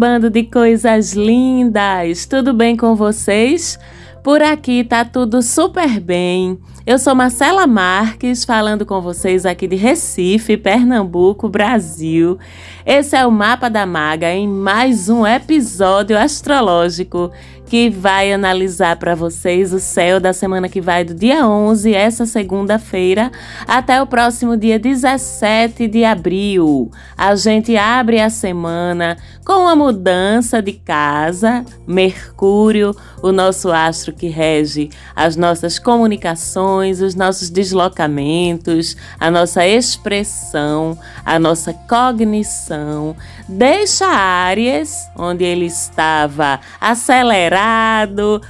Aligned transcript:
Bando 0.00 0.30
de 0.30 0.44
coisas 0.44 1.12
lindas! 1.12 2.24
Tudo 2.24 2.54
bem 2.54 2.74
com 2.74 2.96
vocês? 2.96 3.78
Por 4.24 4.40
aqui 4.40 4.82
tá 4.82 5.04
tudo 5.04 5.42
super 5.42 6.00
bem. 6.00 6.58
Eu 6.86 6.98
sou 6.98 7.14
Marcela 7.14 7.66
Marques, 7.66 8.42
falando 8.42 8.86
com 8.86 8.98
vocês 9.02 9.44
aqui 9.44 9.66
de 9.66 9.76
Recife, 9.76 10.56
Pernambuco, 10.56 11.50
Brasil. 11.50 12.38
Esse 12.86 13.14
é 13.14 13.26
o 13.26 13.30
Mapa 13.30 13.68
da 13.68 13.84
Maga 13.84 14.32
em 14.32 14.48
mais 14.48 15.10
um 15.10 15.26
episódio 15.26 16.16
astrológico 16.16 17.30
que 17.70 17.88
vai 17.88 18.32
analisar 18.32 18.96
para 18.96 19.14
vocês 19.14 19.72
o 19.72 19.78
céu 19.78 20.18
da 20.18 20.32
semana 20.32 20.68
que 20.68 20.80
vai 20.80 21.04
do 21.04 21.14
dia 21.14 21.46
11, 21.46 21.94
essa 21.94 22.26
segunda-feira, 22.26 23.30
até 23.64 24.02
o 24.02 24.08
próximo 24.08 24.56
dia 24.56 24.76
17 24.76 25.86
de 25.86 26.04
abril. 26.04 26.90
A 27.16 27.36
gente 27.36 27.76
abre 27.76 28.20
a 28.20 28.28
semana 28.28 29.16
com 29.44 29.52
uma 29.52 29.76
mudança 29.76 30.60
de 30.60 30.72
casa, 30.72 31.64
Mercúrio, 31.86 32.92
o 33.22 33.30
nosso 33.30 33.70
astro 33.70 34.12
que 34.12 34.26
rege 34.26 34.90
as 35.14 35.36
nossas 35.36 35.78
comunicações, 35.78 37.00
os 37.00 37.14
nossos 37.14 37.50
deslocamentos, 37.50 38.96
a 39.18 39.30
nossa 39.30 39.64
expressão, 39.64 40.98
a 41.24 41.38
nossa 41.38 41.72
cognição, 41.72 43.14
deixa 43.48 44.06
Áries, 44.06 45.08
onde 45.16 45.44
ele 45.44 45.66
estava 45.66 46.58
acelerado 46.80 47.59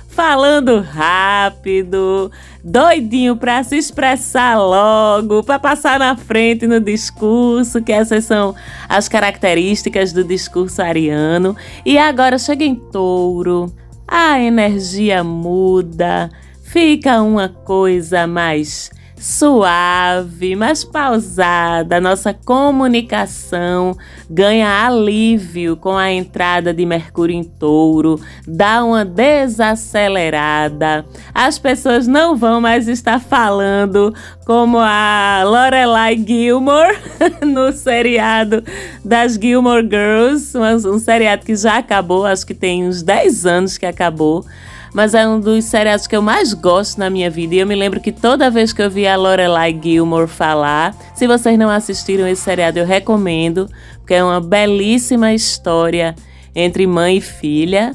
falando 0.09 0.81
rápido, 0.81 2.31
doidinho 2.63 3.37
para 3.37 3.63
se 3.65 3.77
expressar 3.77 4.59
logo, 4.59 5.43
para 5.43 5.59
passar 5.59 5.99
na 5.99 6.17
frente 6.17 6.67
no 6.67 6.81
discurso, 6.81 7.83
que 7.83 7.93
essas 7.93 8.25
são 8.25 8.55
as 8.89 9.09
características 9.09 10.13
do 10.13 10.23
discurso 10.23 10.83
ariano. 10.83 11.57
E 11.85 11.99
agora 11.99 12.39
chega 12.39 12.65
em 12.65 12.75
touro, 12.75 13.73
a 14.07 14.41
energia 14.41 15.25
muda, 15.25 16.31
fica 16.63 17.23
uma 17.23 17.49
coisa 17.49 18.27
mais 18.27 18.91
suave, 19.21 20.57
mais 20.57 20.83
pausada. 20.83 22.01
Nossa 22.01 22.33
comunicação 22.33 23.95
ganha 24.31 24.87
alívio 24.87 25.77
com 25.77 25.95
a 25.95 26.11
entrada 26.11 26.73
de 26.73 26.87
Mercúrio 26.87 27.37
em 27.37 27.45
Touro, 27.45 28.19
dá 28.49 28.83
uma 28.83 29.05
desacelerada. 29.05 31.05
As 31.35 31.59
pessoas 31.59 32.07
não 32.07 32.35
vão 32.35 32.63
mais 32.63 32.89
estar 32.89 33.21
falando 33.21 34.15
como 34.47 34.79
a 34.79 35.43
Lorelai 35.45 36.17
Gilmore 36.17 36.97
no 37.47 37.73
seriado 37.73 38.65
das 39.05 39.35
Gilmore 39.35 39.83
Girls, 39.83 40.57
um, 40.57 40.95
um 40.95 40.99
seriado 40.99 41.45
que 41.45 41.55
já 41.55 41.77
acabou, 41.77 42.25
acho 42.25 42.47
que 42.47 42.55
tem 42.55 42.89
uns 42.89 43.03
10 43.03 43.45
anos 43.45 43.77
que 43.77 43.85
acabou 43.85 44.47
mas 44.95 45.15
é 45.15 45.27
um 45.27 45.39
dos 45.39 45.65
seriados 45.65 46.07
que 46.07 46.17
eu 46.17 46.23
mais 46.23 46.53
gosto 46.53 46.99
na 46.99 47.09
minha 47.11 47.31
vida. 47.31 47.55
E 47.55 47.59
eu 47.59 47.67
me 47.67 47.75
lembro 47.75 48.01
que 48.01 48.13
toda 48.13 48.51
vez 48.51 48.73
que 48.73 48.83
eu 48.83 48.91
vi 48.91 49.07
a 49.07 49.17
Lorelai 49.17 49.79
Gilmore 49.81 50.29
falar, 50.29 50.95
se 51.15 51.27
vocês 51.27 51.59
não 51.59 51.71
assistiram 51.71 52.27
esse 52.27 52.43
seriado, 52.43 52.79
eu 52.79 52.87
recomendo, 52.87 53.69
porque 53.99 54.15
é 54.15 54.25
uma 54.25 54.41
belíssima 54.41 55.33
história 55.33 56.15
entre 56.55 56.87
mãe 56.87 57.19
e 57.19 57.21
filha. 57.21 57.95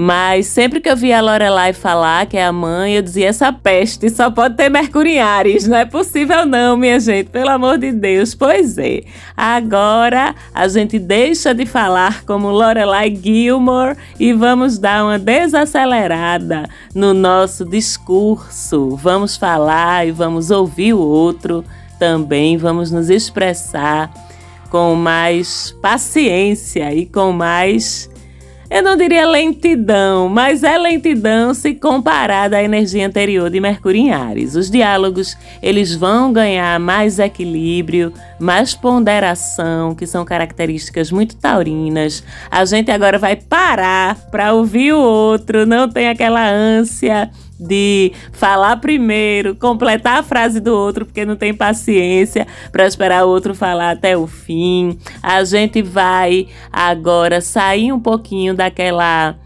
Mas 0.00 0.46
sempre 0.46 0.80
que 0.80 0.88
eu 0.88 0.96
via 0.96 1.18
a 1.18 1.20
Lorelai 1.20 1.72
falar, 1.72 2.24
que 2.26 2.36
é 2.36 2.46
a 2.46 2.52
mãe, 2.52 2.94
eu 2.94 3.02
dizia: 3.02 3.26
essa 3.26 3.52
peste 3.52 4.08
só 4.08 4.30
pode 4.30 4.54
ter 4.54 4.68
Mercúrio 4.68 5.10
em 5.10 5.18
Ares. 5.18 5.66
Não 5.66 5.76
é 5.76 5.84
possível, 5.84 6.46
não, 6.46 6.76
minha 6.76 7.00
gente, 7.00 7.30
pelo 7.30 7.50
amor 7.50 7.78
de 7.78 7.90
Deus. 7.90 8.32
Pois 8.32 8.78
é. 8.78 9.02
Agora 9.36 10.36
a 10.54 10.68
gente 10.68 11.00
deixa 11.00 11.52
de 11.52 11.66
falar 11.66 12.24
como 12.24 12.48
Lorelai 12.48 13.12
Gilmore 13.12 13.96
e 14.20 14.32
vamos 14.32 14.78
dar 14.78 15.02
uma 15.02 15.18
desacelerada 15.18 16.68
no 16.94 17.12
nosso 17.12 17.64
discurso. 17.64 18.94
Vamos 18.94 19.36
falar 19.36 20.06
e 20.06 20.12
vamos 20.12 20.52
ouvir 20.52 20.92
o 20.92 21.00
outro 21.00 21.64
também, 21.98 22.56
vamos 22.56 22.92
nos 22.92 23.10
expressar 23.10 24.12
com 24.70 24.94
mais 24.94 25.74
paciência 25.82 26.94
e 26.94 27.04
com 27.04 27.32
mais 27.32 28.08
eu 28.70 28.82
não 28.82 28.96
diria 28.96 29.26
lentidão, 29.26 30.28
mas 30.28 30.62
é 30.62 30.76
lentidão 30.76 31.54
se 31.54 31.74
comparada 31.74 32.58
à 32.58 32.62
energia 32.62 33.06
anterior 33.06 33.48
de 33.48 33.58
Mercúrio 33.60 34.00
em 34.00 34.12
Ares. 34.12 34.54
Os 34.54 34.70
diálogos, 34.70 35.36
eles 35.62 35.94
vão 35.94 36.32
ganhar 36.32 36.78
mais 36.78 37.18
equilíbrio, 37.18 38.12
mais 38.38 38.74
ponderação, 38.74 39.94
que 39.94 40.06
são 40.06 40.24
características 40.24 41.10
muito 41.10 41.34
taurinas. 41.36 42.22
A 42.50 42.64
gente 42.66 42.90
agora 42.90 43.18
vai 43.18 43.36
parar 43.36 44.16
para 44.30 44.52
ouvir 44.52 44.92
o 44.92 45.00
outro, 45.00 45.64
não 45.64 45.88
tem 45.88 46.08
aquela 46.08 46.46
ânsia 46.46 47.30
de 47.58 48.12
falar 48.32 48.76
primeiro, 48.76 49.54
completar 49.56 50.18
a 50.18 50.22
frase 50.22 50.60
do 50.60 50.74
outro, 50.74 51.04
porque 51.04 51.24
não 51.24 51.36
tem 51.36 51.52
paciência 51.52 52.46
para 52.70 52.86
esperar 52.86 53.24
o 53.24 53.28
outro 53.28 53.54
falar 53.54 53.90
até 53.90 54.16
o 54.16 54.26
fim. 54.26 54.98
A 55.22 55.42
gente 55.44 55.82
vai 55.82 56.48
agora 56.72 57.40
sair 57.40 57.92
um 57.92 58.00
pouquinho 58.00 58.54
daquela 58.54 59.36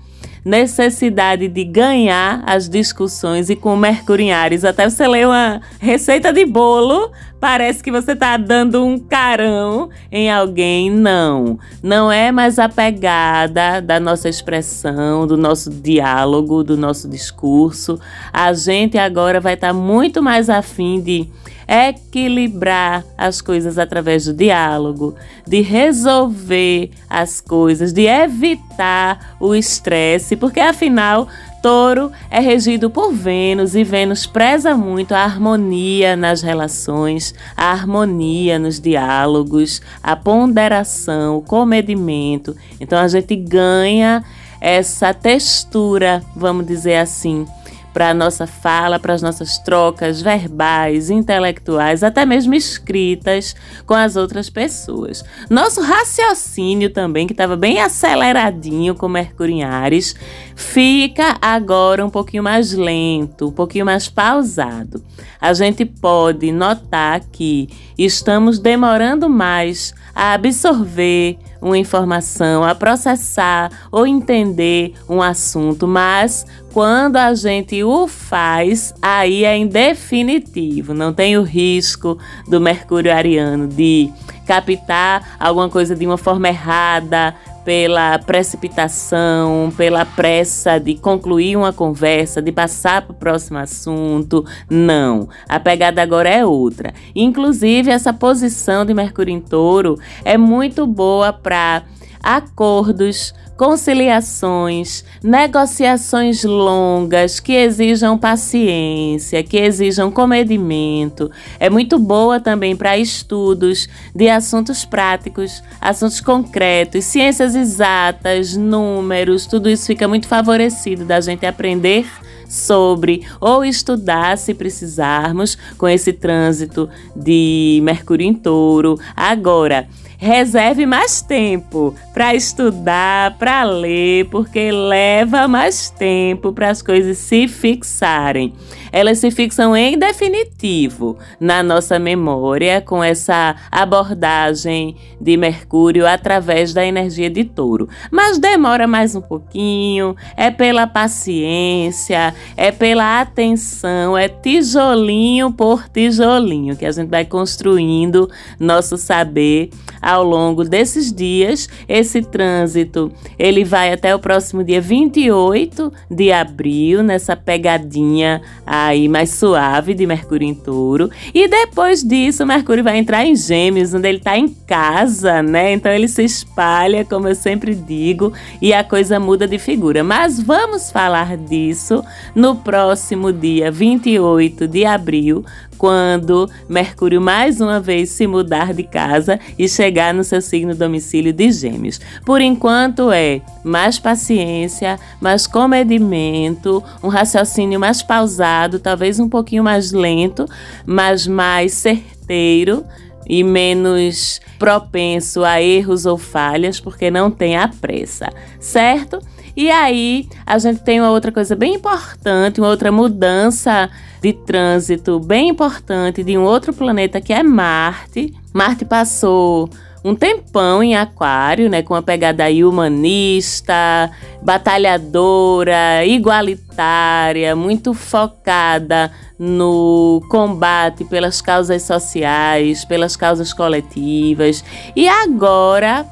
necessidade 0.45 1.49
de 1.49 1.65
ganhar 1.65 2.43
as 2.47 2.69
discussões 2.69 3.49
e 3.49 3.57
com 3.57 3.77
Mercúrio 3.77 4.25
em 4.25 4.33
Ares. 4.33 4.65
Até 4.65 4.89
você 4.89 5.07
ler 5.07 5.27
uma 5.27 5.61
receita 5.79 6.33
de 6.33 6.45
bolo, 6.45 7.13
parece 7.41 7.83
que 7.83 7.91
você 7.91 8.13
está 8.13 8.37
dando 8.37 8.85
um 8.85 8.99
carão 8.99 9.89
em 10.11 10.31
alguém. 10.31 10.91
Não, 10.91 11.59
não 11.83 12.11
é 12.11 12.33
mais 12.33 12.59
a 12.59 12.69
pegada 12.69 13.81
da 13.81 14.01
nossa 14.01 14.29
expressão, 14.29 15.27
do 15.27 15.37
nosso 15.37 15.71
diálogo, 15.71 16.65
do 16.65 16.77
nosso 16.77 17.09
discurso. 17.09 18.01
A 18.33 18.53
gente 18.53 18.99
agora 18.99 19.41
vai 19.41 19.55
estar 19.55 19.69
tá 19.69 19.73
muito 19.75 20.23
mais 20.23 20.51
afim 20.51 21.01
de 21.01 21.29
equilibrar 21.67 23.05
as 23.17 23.41
coisas 23.41 23.79
através 23.79 24.25
do 24.25 24.35
diálogo, 24.35 25.15
de 25.47 25.61
resolver 25.61 26.91
as 27.09 27.41
coisas, 27.41 27.93
de 27.93 28.07
evitar 28.07 29.37
o 29.41 29.55
estresse, 29.55 30.37
porque 30.37 30.61
afinal 30.61 31.29
Touro 31.63 32.11
é 32.29 32.41
regido 32.41 32.91
por 32.91 33.13
Vênus 33.13 33.77
e 33.77 33.85
Vênus 33.85 34.27
preza 34.27 34.77
muito 34.77 35.15
a 35.15 35.21
harmonia 35.21 36.17
nas 36.17 36.43
relações, 36.43 37.33
a 37.57 37.71
harmonia 37.71 38.59
nos 38.59 38.81
diálogos, 38.81 39.81
a 40.03 40.17
ponderação, 40.17 41.39
o 41.39 41.43
comedimento. 41.43 42.57
Então 42.81 42.99
a 42.99 43.07
gente 43.07 43.37
ganha 43.37 44.25
essa 44.61 45.15
textura, 45.15 46.21
vamos 46.35 46.67
dizer 46.67 46.97
assim, 46.97 47.47
para 47.93 48.11
a 48.11 48.15
nossa 48.15 48.47
fala, 48.47 48.99
para 48.99 49.13
as 49.13 49.23
nossas 49.23 49.59
trocas 49.59 50.23
verbais, 50.23 51.11
intelectuais, 51.11 52.03
até 52.03 52.25
mesmo 52.25 52.55
escritas 52.55 53.55
com 53.87 53.95
as 53.95 54.17
outras 54.17 54.49
pessoas. 54.49 55.25
Nosso 55.51 55.83
raciocínio 55.83 56.91
também, 56.91 57.27
que 57.27 57.33
estava 57.33 57.57
bem 57.57 57.81
aceleradinho 57.81 58.95
com 58.95 59.09
Mercúrio 59.09 59.55
em 59.55 59.65
Ares, 59.65 60.15
fica 60.57 61.37
agora 61.41 62.05
um 62.05 62.11
pouquinho 62.11 62.43
mais 62.43 62.73
lento, 62.73 63.49
um 63.49 63.53
pouquinho 63.53 63.85
mais 63.85 64.09
pausado. 64.09 65.03
A 65.41 65.53
gente 65.53 65.85
pode 65.85 66.51
notar 66.53 67.21
que 67.33 67.69
estamos 67.99 68.59
demorando 68.59 69.29
mais 69.29 69.95
a 70.15 70.35
absorver 70.35 71.39
uma 71.61 71.79
informação, 71.79 72.65
a 72.65 72.75
processar 72.75 73.71
ou 73.91 74.07
entender 74.07 74.95
um 75.09 75.23
assunto, 75.23 75.87
mas 75.87 76.45
quando 76.73 77.17
a 77.17 77.35
gente 77.35 77.85
o 77.85 78.09
faz, 78.09 78.93
aí 79.01 79.45
é 79.45 79.57
em 79.57 79.67
definitivo, 79.67 80.93
não 80.93 81.13
tem 81.13 81.37
o 81.37 81.43
risco 81.43 82.19
do 82.49 82.61
Mercúrio 82.61 83.15
Ariano 83.15 83.69
de 83.69 84.11
captar 84.47 85.37
alguma 85.39 85.69
coisa 85.69 85.95
de 85.95 86.07
uma 86.07 86.19
forma 86.19 86.49
errada, 86.49 87.35
pela 87.65 88.19
precipitação, 88.19 89.73
pela 89.77 90.05
pressa 90.05 90.79
de 90.79 90.95
concluir 90.95 91.57
uma 91.57 91.73
conversa, 91.73 92.43
de 92.43 92.53
passar 92.53 93.03
para 93.03 93.13
o 93.13 93.17
próximo 93.17 93.59
assunto. 93.59 94.45
Não. 94.69 95.29
A 95.49 95.61
pegada 95.61 96.03
agora 96.03 96.29
é 96.29 96.45
outra. 96.45 96.93
Inclusive, 97.15 97.91
essa 97.91 98.13
posição 98.13 98.85
de 98.85 98.93
Mercúrio 98.95 99.33
em 99.33 99.41
Touro 99.41 99.99
é 100.25 100.37
muito 100.37 100.87
boa 100.87 101.33
para 101.33 101.83
acordos 102.23 103.35
conciliações, 103.63 105.05
negociações 105.23 106.43
longas 106.43 107.39
que 107.39 107.53
exijam 107.53 108.19
paciência, 108.19 109.41
que 109.45 109.57
exijam 109.57 110.11
comedimento. 110.11 111.31
É 111.61 111.71
muito 111.71 111.97
boa 111.97 112.41
também 112.41 112.75
para 112.75 112.99
estudos 112.99 113.89
de 114.13 114.29
assuntos 114.29 114.85
práticos, 114.85 115.63
assuntos 115.81 116.21
concretos, 116.21 117.05
ciências 117.05 117.55
exatas, 117.55 118.57
números, 118.57 119.47
tudo 119.47 119.71
isso 119.71 119.87
fica 119.87 120.09
muito 120.09 120.27
favorecido 120.27 121.05
da 121.05 121.21
gente 121.21 121.47
aprender 121.47 122.05
sobre 122.49 123.25
ou 123.41 123.65
estudar 123.65 124.37
se 124.39 124.55
precisarmos 124.55 125.57
com 125.79 125.89
esse 125.89 126.13
trânsito 126.13 126.91
de 127.15 127.81
Mercúrio 127.85 128.27
em 128.27 128.35
Touro. 128.35 128.99
Agora, 129.15 129.87
reserve 130.23 130.87
mais 130.87 131.21
tempo 131.21 131.93
para 132.15 132.33
estudar, 132.33 133.37
para 133.39 133.65
ler, 133.65 134.27
porque 134.27 134.71
leva 134.71 135.49
mais 135.49 135.91
tempo 135.91 136.53
para 136.53 136.71
as 136.71 136.81
coisas 136.81 137.19
se 137.19 137.49
fixarem. 137.49 138.53
Elas 138.93 139.19
se 139.19 139.33
fixam 139.33 139.77
em 139.77 139.99
definitivo 139.99 141.19
na 141.41 141.61
nossa 141.61 141.99
memória 141.99 142.81
com 142.81 143.03
essa 143.03 143.57
abordagem 143.71 144.95
de 145.21 145.37
Mercúrio 145.37 146.07
através 146.07 146.73
da 146.73 146.87
energia 146.87 147.29
de 147.29 147.43
Touro. 147.43 147.89
Mas 148.09 148.39
demora 148.39 148.87
mais 148.87 149.17
um 149.17 149.21
pouquinho, 149.21 150.15
é 150.37 150.53
pela 150.53 150.87
paciência, 150.87 152.33
é 152.57 152.71
pela 152.71 153.21
atenção, 153.21 154.17
é 154.17 154.29
tijolinho 154.29 155.53
por 155.53 155.89
tijolinho 155.89 156.77
que 156.77 156.87
a 156.87 156.93
gente 156.93 157.09
vai 157.09 157.25
construindo 157.25 158.31
nosso 158.61 158.97
saber 158.97 159.71
ao 160.13 160.25
longo 160.25 160.65
desses 160.65 161.13
dias. 161.13 161.69
Esse 161.89 162.23
trânsito, 162.23 163.13
ele 163.39 163.65
vai 163.65 163.93
até 163.93 164.15
o 164.15 164.19
próximo 164.19 164.63
dia 164.63 164.81
28 164.81 165.93
de 166.11 166.33
abril, 166.33 167.03
nessa 167.03 167.37
pegadinha 167.37 168.43
aí 168.67 169.09
mais 169.09 169.31
suave 169.31 169.95
de 169.95 170.07
Mercúrio 170.07 170.47
em 170.47 170.55
Touro. 170.55 171.11
E 171.35 171.49
depois 171.49 172.03
disso, 172.03 172.47
Mercúrio 172.47 172.85
vai 172.85 172.99
entrar 172.99 173.25
em 173.25 173.35
Gêmeos, 173.35 173.95
onde 173.95 174.09
ele 174.09 174.19
está 174.19 174.37
em 174.37 174.49
casa, 174.49 175.43
né? 175.43 175.73
Então 175.73 175.91
ele 175.91 176.09
se 176.09 176.23
espalha, 176.23 177.05
como 177.05 177.29
eu 177.29 177.35
sempre 177.35 177.75
digo, 177.75 178.33
e 178.61 178.73
a 178.73 178.85
coisa 178.85 179.19
muda 179.19 179.47
de 179.47 179.59
figura. 179.59 180.05
Mas 180.05 180.41
vamos 180.41 180.91
falar 180.91 181.37
disso 181.37 182.05
no 182.35 182.57
próximo 182.57 183.33
dia 183.33 183.71
28 183.71 184.69
de 184.69 184.85
abril, 184.85 185.45
quando 185.83 186.49
Mercúrio 186.69 187.21
mais 187.21 187.61
uma 187.61 187.81
vez 187.81 188.11
se 188.11 188.25
mudar 188.25 188.73
de 188.73 188.85
casa 188.85 189.41
e 189.59 189.69
chegar 189.69 190.15
no 190.15 190.23
seu 190.23 190.41
signo 190.41 190.77
domicílio 190.77 191.33
de 191.33 191.51
Gêmeos. 191.51 192.01
Por 192.25 192.41
enquanto 192.41 193.11
é 193.11 193.41
mais 193.65 193.99
paciência, 193.99 194.97
mais 195.21 195.45
comedimento, 195.45 196.81
um 197.03 197.09
raciocínio 197.09 197.81
mais 197.81 198.01
pausado, 198.01 198.79
talvez 198.79 199.19
um 199.19 199.29
pouquinho 199.29 199.65
mais 199.65 199.91
lento, 199.91 200.47
mas 200.87 201.27
mais 201.27 201.73
certeiro 201.73 202.85
e 203.29 203.43
menos 203.43 204.41
propenso 204.61 205.43
a 205.43 205.61
erros 205.61 206.07
ou 206.07 206.17
falhas, 206.17 206.79
porque 206.79 207.11
não 207.11 207.29
tem 207.29 207.57
a 207.57 207.67
pressa, 207.67 208.33
certo? 208.61 209.19
E 209.57 209.71
aí, 209.71 210.29
a 210.47 210.59
gente 210.59 210.83
tem 210.83 211.01
uma 211.01 211.11
outra 211.11 211.31
coisa 211.31 211.55
bem 211.55 211.75
importante, 211.75 212.61
uma 212.61 212.71
outra 212.71 212.91
mudança 212.91 213.91
de 214.23 214.33
trânsito 214.33 215.19
bem 215.21 215.49
importante 215.51 216.23
de 216.23 216.39
um 216.39 216.43
outro 216.43 216.73
planeta 216.73 217.21
que 217.21 217.33
é 217.33 217.43
Marte. 217.43 218.33
Marte 218.53 218.85
passou 218.85 219.69
um 220.05 220.15
tempão 220.15 220.83
em 220.83 220.97
Aquário, 220.97 221.71
né, 221.71 221.83
com 221.83 221.95
uma 221.95 222.03
pegada 222.03 222.45
humanista, 222.49 224.11
batalhadora, 224.43 226.05
igualitária, 226.05 227.55
muito 227.55 227.95
focada 227.95 229.13
no 229.39 230.21
combate 230.29 231.05
pelas 231.05 231.41
causas 231.41 231.83
sociais, 231.83 232.85
pelas 232.85 233.17
causas 233.17 233.53
coletivas. 233.53 234.65
E 234.97 235.09
agora 235.09 236.07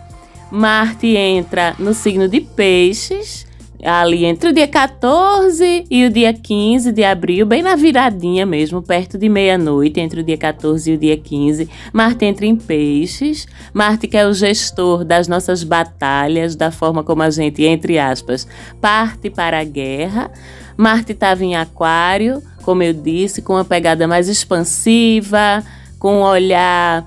Marte 0.51 1.17
entra 1.17 1.75
no 1.79 1.95
signo 1.95 2.29
de 2.29 2.41
Peixes, 2.41 3.47
ali 3.83 4.25
entre 4.25 4.51
o 4.51 4.53
dia 4.53 4.69
14 4.69 5.87
e 5.91 6.05
o 6.05 6.11
dia 6.11 6.33
15 6.33 6.93
de 6.93 7.05
abril, 7.05 7.47
bem 7.47 7.63
na 7.63 7.77
viradinha 7.77 8.45
mesmo, 8.45 8.83
perto 8.83 9.17
de 9.17 9.29
meia-noite, 9.29 10.01
entre 10.01 10.21
o 10.21 10.25
dia 10.25 10.37
14 10.37 10.91
e 10.91 10.95
o 10.95 10.99
dia 10.99 11.17
15. 11.17 11.69
Marte 11.93 12.25
entra 12.25 12.47
em 12.47 12.57
Peixes. 12.57 13.47
Marte, 13.73 14.07
que 14.07 14.17
é 14.17 14.27
o 14.27 14.35
gestor 14.35 15.05
das 15.05 15.29
nossas 15.29 15.63
batalhas, 15.63 16.57
da 16.57 16.71
forma 16.71 17.03
como 17.03 17.23
a 17.23 17.31
gente, 17.31 17.65
entre 17.65 17.99
aspas, 17.99 18.47
parte 18.81 19.31
para 19.31 19.61
a 19.61 19.65
guerra. 19.65 20.31
Marte 20.77 21.13
estava 21.13 21.45
em 21.45 21.57
Aquário, 21.57 22.43
como 22.63 22.83
eu 22.83 22.93
disse, 22.93 23.41
com 23.41 23.55
uma 23.55 23.65
pegada 23.65 24.07
mais 24.07 24.29
expansiva, 24.29 25.65
com 25.99 26.17
um 26.17 26.23
olhar 26.23 27.07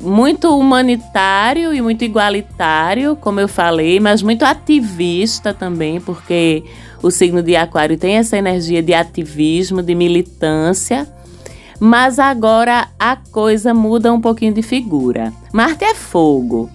muito 0.00 0.56
humanitário 0.58 1.74
e 1.74 1.80
muito 1.80 2.04
igualitário, 2.04 3.16
como 3.16 3.40
eu 3.40 3.48
falei, 3.48 4.00
mas 4.00 4.22
muito 4.22 4.44
ativista 4.44 5.52
também, 5.52 6.00
porque 6.00 6.64
o 7.02 7.10
signo 7.10 7.42
de 7.42 7.56
Aquário 7.56 7.98
tem 7.98 8.16
essa 8.16 8.36
energia 8.36 8.82
de 8.82 8.94
ativismo, 8.94 9.82
de 9.82 9.94
militância. 9.94 11.06
Mas 11.78 12.18
agora 12.18 12.88
a 12.98 13.16
coisa 13.16 13.72
muda 13.72 14.12
um 14.12 14.20
pouquinho 14.20 14.52
de 14.52 14.62
figura. 14.62 15.32
Marte 15.52 15.84
é 15.84 15.94
fogo, 15.94 16.68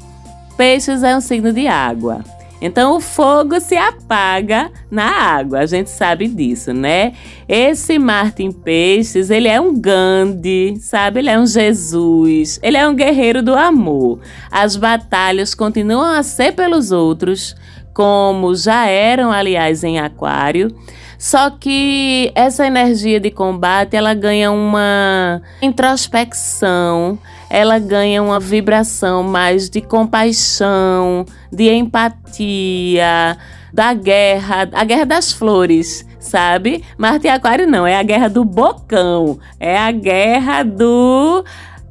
Peixes 0.58 1.04
é 1.04 1.16
um 1.16 1.22
signo 1.22 1.52
de 1.52 1.68
água. 1.68 2.24
Então 2.62 2.96
o 2.96 3.02
fogo 3.02 3.60
se 3.60 3.76
apaga 3.76 4.72
na 4.90 5.06
água, 5.06 5.60
a 5.60 5.66
gente 5.66 5.90
sabe 5.90 6.28
disso, 6.28 6.74
né? 6.74 7.14
Esse 7.48 8.00
Martin 8.00 8.52
Peixes, 8.52 9.30
ele 9.30 9.48
é 9.48 9.60
um 9.60 9.80
Gandhi, 9.80 10.78
sabe? 10.80 11.20
Ele 11.20 11.30
é 11.30 11.40
um 11.40 11.46
Jesus, 11.46 12.60
ele 12.64 12.78
é 12.78 12.88
um 12.88 12.96
guerreiro 12.96 13.44
do 13.44 13.54
amor. 13.54 14.20
As 14.50 14.76
batalhas 14.76 15.54
continuam 15.54 16.18
a 16.18 16.24
ser 16.24 16.54
pelos 16.54 16.92
outros, 16.92 17.56
como 17.94 18.56
já 18.56 18.88
eram, 18.88 19.32
aliás, 19.32 19.84
em 19.84 20.00
Aquário. 20.00 20.74
Só 21.18 21.50
que 21.50 22.32
essa 22.36 22.68
energia 22.68 23.20
de 23.20 23.32
combate, 23.32 23.96
ela 23.96 24.14
ganha 24.14 24.52
uma 24.52 25.42
introspecção, 25.62 27.18
ela 27.50 27.80
ganha 27.80 28.22
uma 28.22 28.40
vibração 28.40 29.24
mais 29.24 29.70
de 29.70 29.82
compaixão, 29.82 31.26
de 31.52 31.70
empatia, 31.72 33.38
da 33.74 33.94
guerra, 33.94 34.70
a 34.72 34.84
guerra 34.84 35.06
das 35.06 35.34
flores, 35.34 36.06
sabe? 36.20 36.84
Marte 36.98 37.28
e 37.28 37.30
Aquário 37.30 37.68
não, 37.68 37.86
é 37.86 37.98
a 37.98 38.04
guerra 38.04 38.30
do 38.30 38.46
bocão, 38.46 39.38
é 39.60 39.78
a 39.78 39.92
guerra 39.92 40.64
do 40.64 41.44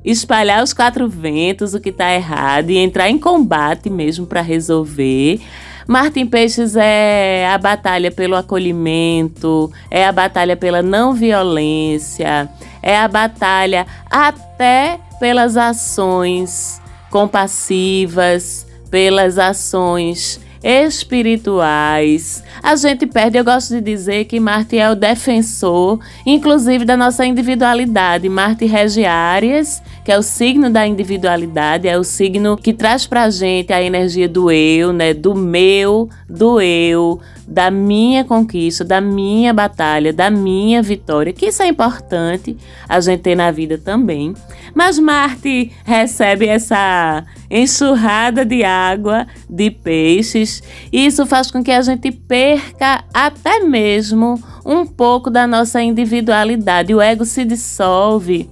espalhar 0.04 0.62
os 0.62 0.72
quatro 0.72 1.08
ventos, 1.08 1.74
o 1.74 1.80
que 1.80 1.88
está 1.88 2.12
errado 2.12 2.70
e 2.70 2.76
entrar 2.76 3.08
em 3.08 3.18
combate 3.18 3.88
mesmo 3.88 4.26
para 4.26 4.40
resolver. 4.40 5.40
Martin 5.86 6.26
Peixes 6.26 6.76
é 6.76 7.46
a 7.52 7.58
batalha 7.58 8.10
pelo 8.10 8.34
acolhimento, 8.34 9.70
é 9.90 10.06
a 10.06 10.12
batalha 10.12 10.56
pela 10.56 10.82
não 10.82 11.12
violência, 11.12 12.48
é 12.82 12.96
a 12.96 13.06
batalha 13.06 13.86
até 14.10 14.98
pelas 15.18 15.56
ações 15.56 16.80
compassivas, 17.10 18.66
pelas 18.90 19.38
ações 19.38 20.40
espirituais. 20.64 22.42
A 22.62 22.74
gente 22.74 23.06
perde, 23.06 23.36
eu 23.36 23.44
gosto 23.44 23.74
de 23.74 23.80
dizer 23.82 24.24
que 24.24 24.40
Marte 24.40 24.78
é 24.78 24.90
o 24.90 24.94
defensor, 24.94 26.00
inclusive 26.24 26.86
da 26.86 26.96
nossa 26.96 27.26
individualidade. 27.26 28.28
Marte 28.28 28.64
rege 28.64 29.04
Áries, 29.04 29.82
que 30.04 30.12
é 30.12 30.18
o 30.18 30.22
signo 30.22 30.68
da 30.68 30.86
individualidade, 30.86 31.88
é 31.88 31.98
o 31.98 32.04
signo 32.04 32.58
que 32.58 32.74
traz 32.74 33.06
pra 33.06 33.30
gente 33.30 33.72
a 33.72 33.82
energia 33.82 34.28
do 34.28 34.50
eu, 34.50 34.92
né, 34.92 35.14
do 35.14 35.34
meu, 35.34 36.10
do 36.28 36.60
eu, 36.60 37.18
da 37.48 37.70
minha 37.70 38.22
conquista, 38.22 38.84
da 38.84 39.00
minha 39.00 39.52
batalha, 39.54 40.12
da 40.12 40.30
minha 40.30 40.82
vitória, 40.82 41.32
que 41.32 41.46
isso 41.46 41.62
é 41.62 41.68
importante 41.68 42.54
a 42.86 43.00
gente 43.00 43.20
ter 43.20 43.34
na 43.34 43.50
vida 43.50 43.78
também. 43.78 44.34
Mas 44.74 44.98
Marte 44.98 45.72
recebe 45.84 46.46
essa 46.46 47.24
enxurrada 47.50 48.44
de 48.44 48.62
água, 48.62 49.26
de 49.48 49.70
peixes, 49.70 50.62
e 50.92 51.06
isso 51.06 51.24
faz 51.24 51.50
com 51.50 51.62
que 51.62 51.70
a 51.70 51.80
gente 51.80 52.10
perca 52.12 53.04
até 53.14 53.60
mesmo 53.60 54.38
um 54.66 54.84
pouco 54.84 55.30
da 55.30 55.46
nossa 55.46 55.82
individualidade. 55.82 56.94
O 56.94 57.00
ego 57.00 57.24
se 57.24 57.44
dissolve 57.44 58.50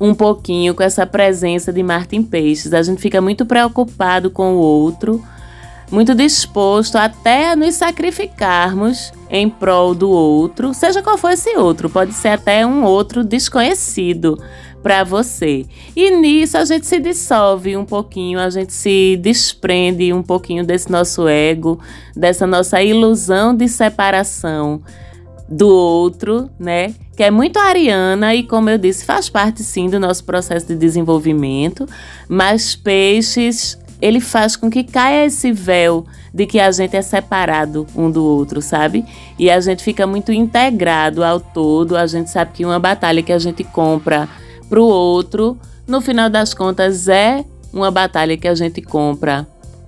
um 0.00 0.14
pouquinho 0.14 0.74
com 0.74 0.82
essa 0.82 1.06
presença 1.06 1.72
de 1.72 1.82
Marte 1.82 2.16
em 2.16 2.22
Peixes. 2.22 2.72
A 2.72 2.82
gente 2.82 3.00
fica 3.00 3.20
muito 3.20 3.46
preocupado 3.46 4.30
com 4.30 4.54
o 4.54 4.58
outro 4.58 5.22
muito 5.90 6.14
disposto 6.14 6.96
até 6.96 7.50
a 7.50 7.56
nos 7.56 7.74
sacrificarmos 7.74 9.12
em 9.30 9.48
prol 9.48 9.94
do 9.94 10.10
outro, 10.10 10.74
seja 10.74 11.02
qual 11.02 11.16
for 11.16 11.30
esse 11.30 11.56
outro, 11.56 11.88
pode 11.88 12.12
ser 12.12 12.28
até 12.28 12.66
um 12.66 12.84
outro 12.84 13.22
desconhecido 13.22 14.36
para 14.82 15.04
você. 15.04 15.66
E 15.94 16.10
nisso 16.10 16.56
a 16.58 16.64
gente 16.64 16.86
se 16.86 17.00
dissolve 17.00 17.76
um 17.76 17.84
pouquinho, 17.84 18.38
a 18.38 18.50
gente 18.50 18.72
se 18.72 19.16
desprende 19.16 20.12
um 20.12 20.22
pouquinho 20.22 20.64
desse 20.64 20.90
nosso 20.90 21.26
ego, 21.26 21.80
dessa 22.14 22.46
nossa 22.46 22.82
ilusão 22.82 23.54
de 23.54 23.68
separação 23.68 24.82
do 25.48 25.68
outro, 25.68 26.50
né? 26.58 26.94
Que 27.16 27.24
é 27.24 27.30
muito 27.30 27.58
ariana 27.58 28.34
e, 28.34 28.42
como 28.42 28.68
eu 28.68 28.78
disse, 28.78 29.04
faz 29.04 29.28
parte 29.28 29.62
sim 29.62 29.88
do 29.88 29.98
nosso 29.98 30.24
processo 30.24 30.66
de 30.66 30.74
desenvolvimento, 30.74 31.86
mas 32.28 32.74
peixes 32.74 33.78
ele 34.00 34.20
faz 34.20 34.56
com 34.56 34.70
que 34.70 34.84
caia 34.84 35.24
esse 35.24 35.52
véu 35.52 36.04
de 36.32 36.46
que 36.46 36.60
a 36.60 36.70
gente 36.70 36.94
é 36.94 37.02
separado 37.02 37.86
um 37.96 38.10
do 38.10 38.22
outro, 38.22 38.60
sabe? 38.60 39.04
E 39.38 39.50
a 39.50 39.58
gente 39.60 39.82
fica 39.82 40.06
muito 40.06 40.32
integrado 40.32 41.24
ao 41.24 41.40
todo. 41.40 41.96
A 41.96 42.06
gente 42.06 42.30
sabe 42.30 42.52
que 42.52 42.64
uma 42.64 42.78
batalha 42.78 43.22
que 43.22 43.32
a 43.32 43.38
gente 43.38 43.64
compra 43.64 44.28
para 44.68 44.80
o 44.80 44.84
outro, 44.84 45.56
no 45.86 46.00
final 46.00 46.28
das 46.28 46.52
contas, 46.52 47.08
é 47.08 47.44
uma 47.72 47.90
batalha 47.90 48.36
que 48.36 48.48
a 48.48 48.54
gente 48.54 48.82
compra 48.82 49.46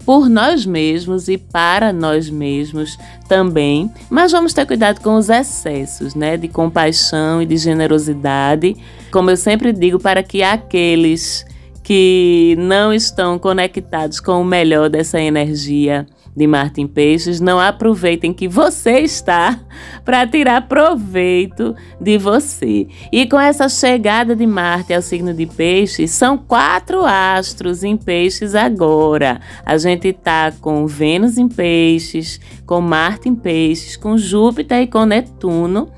por 0.09 0.27
nós 0.27 0.65
mesmos 0.65 1.29
e 1.29 1.37
para 1.37 1.93
nós 1.93 2.31
mesmos 2.31 2.99
também, 3.29 3.93
mas 4.09 4.33
vamos 4.33 4.55
ter 4.55 4.65
cuidado 4.65 5.03
com 5.03 5.17
os 5.17 5.29
excessos, 5.29 6.15
né, 6.15 6.35
de 6.39 6.49
compaixão 6.49 7.43
e 7.43 7.45
de 7.45 7.59
generosidade, 7.59 8.75
como 9.13 9.29
eu 9.29 9.37
sempre 9.37 9.71
digo, 9.71 9.99
para 9.99 10.23
que 10.23 10.43
aqueles 10.43 11.45
que 11.85 12.57
não 12.59 12.91
estão 12.91 13.39
conectados 13.39 14.19
com 14.19 14.41
o 14.41 14.45
melhor 14.47 14.89
dessa 14.89 15.21
energia 15.21 16.07
de 16.39 16.47
Marte 16.47 16.81
em 16.81 16.87
Peixes, 16.87 17.41
não 17.41 17.59
aproveitem 17.59 18.33
que 18.33 18.47
você 18.49 19.01
está 19.01 19.59
para 20.05 20.27
tirar 20.27 20.69
proveito 20.69 21.75
de 22.01 22.17
você. 22.17 22.87
E 23.13 23.27
com 23.27 23.39
essa 23.39 23.69
chegada 23.69 24.37
de 24.37 24.47
Marte 24.47 24.95
ao 24.95 25.03
signo 25.03 25.35
de 25.35 25.45
Peixes, 25.47 26.13
são 26.13 26.39
quatro 26.39 27.05
astros 27.05 27.83
em 27.83 27.97
Peixes 27.97 28.55
agora. 28.55 29.41
A 29.67 29.77
gente 29.77 30.13
tá 30.13 30.53
com 30.61 30.87
Vênus 30.87 31.37
em 31.37 31.49
Peixes, 31.49 32.41
com 32.65 32.81
Marte 32.81 33.29
em 33.29 33.35
Peixes, 33.35 33.97
com 33.97 34.17
Júpiter 34.17 34.83
e 34.83 34.87
com 34.87 35.05
Netuno 35.05 35.91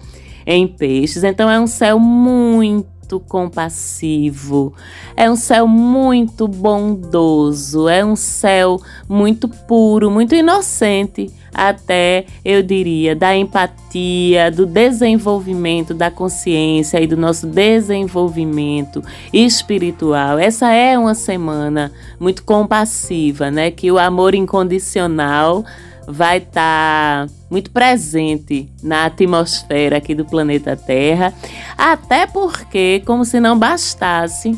em 0.46 0.66
Peixes. 0.66 1.22
Então 1.22 1.50
é 1.50 1.60
um 1.60 1.66
céu 1.66 1.98
muito 1.98 2.99
muito 3.10 3.18
compassivo, 3.18 4.72
é 5.16 5.28
um 5.28 5.34
céu 5.34 5.66
muito 5.66 6.46
bondoso, 6.46 7.88
é 7.88 8.04
um 8.04 8.14
céu 8.14 8.80
muito 9.08 9.48
puro, 9.48 10.08
muito 10.10 10.32
inocente, 10.32 11.28
até 11.52 12.26
eu 12.44 12.62
diria, 12.62 13.16
da 13.16 13.36
empatia, 13.36 14.48
do 14.52 14.64
desenvolvimento 14.64 15.92
da 15.92 16.08
consciência 16.08 17.00
e 17.00 17.06
do 17.08 17.16
nosso 17.16 17.48
desenvolvimento 17.48 19.02
espiritual. 19.32 20.38
Essa 20.38 20.72
é 20.72 20.96
uma 20.96 21.16
semana 21.16 21.90
muito 22.20 22.44
compassiva, 22.44 23.50
né? 23.50 23.72
Que 23.72 23.90
o 23.90 23.98
amor 23.98 24.36
incondicional 24.36 25.64
vai 26.06 26.38
estar 26.38 27.26
tá 27.26 27.39
muito 27.50 27.70
presente 27.70 28.70
na 28.82 29.06
atmosfera 29.06 29.96
aqui 29.96 30.14
do 30.14 30.24
planeta 30.24 30.76
Terra, 30.76 31.34
até 31.76 32.26
porque, 32.26 33.02
como 33.04 33.24
se 33.24 33.40
não 33.40 33.58
bastasse, 33.58 34.56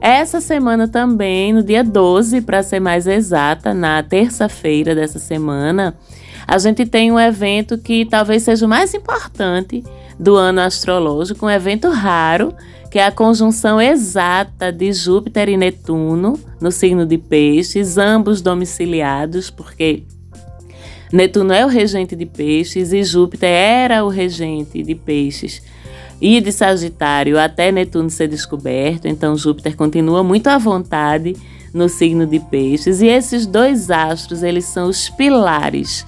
essa 0.00 0.40
semana 0.40 0.88
também, 0.88 1.52
no 1.52 1.62
dia 1.62 1.84
12, 1.84 2.40
para 2.40 2.62
ser 2.62 2.80
mais 2.80 3.06
exata, 3.06 3.72
na 3.72 4.02
terça-feira 4.02 4.96
dessa 4.96 5.20
semana, 5.20 5.94
a 6.46 6.58
gente 6.58 6.84
tem 6.84 7.12
um 7.12 7.20
evento 7.20 7.78
que 7.78 8.04
talvez 8.04 8.42
seja 8.42 8.66
o 8.66 8.68
mais 8.68 8.92
importante 8.94 9.84
do 10.18 10.34
ano 10.34 10.60
astrológico, 10.60 11.46
um 11.46 11.50
evento 11.50 11.88
raro, 11.88 12.52
que 12.90 12.98
é 12.98 13.06
a 13.06 13.12
conjunção 13.12 13.80
exata 13.80 14.72
de 14.72 14.92
Júpiter 14.92 15.48
e 15.48 15.56
Netuno 15.56 16.38
no 16.60 16.72
signo 16.72 17.06
de 17.06 17.16
Peixes, 17.16 17.96
ambos 17.96 18.42
domiciliados, 18.42 19.50
porque 19.50 20.02
Netuno 21.12 21.52
é 21.52 21.64
o 21.64 21.68
regente 21.68 22.16
de 22.16 22.24
peixes 22.24 22.92
e 22.92 23.04
Júpiter 23.04 23.50
era 23.50 24.02
o 24.02 24.08
regente 24.08 24.82
de 24.82 24.94
peixes 24.94 25.62
e 26.18 26.40
de 26.40 26.50
Sagitário 26.50 27.38
até 27.38 27.70
Netuno 27.70 28.08
ser 28.08 28.28
descoberto. 28.28 29.06
Então 29.06 29.36
Júpiter 29.36 29.76
continua 29.76 30.24
muito 30.24 30.46
à 30.46 30.56
vontade 30.56 31.36
no 31.74 31.86
signo 31.88 32.26
de 32.26 32.40
peixes 32.40 33.02
e 33.02 33.08
esses 33.08 33.46
dois 33.46 33.90
astros, 33.90 34.42
eles 34.42 34.64
são 34.64 34.88
os 34.88 35.10
pilares 35.10 36.06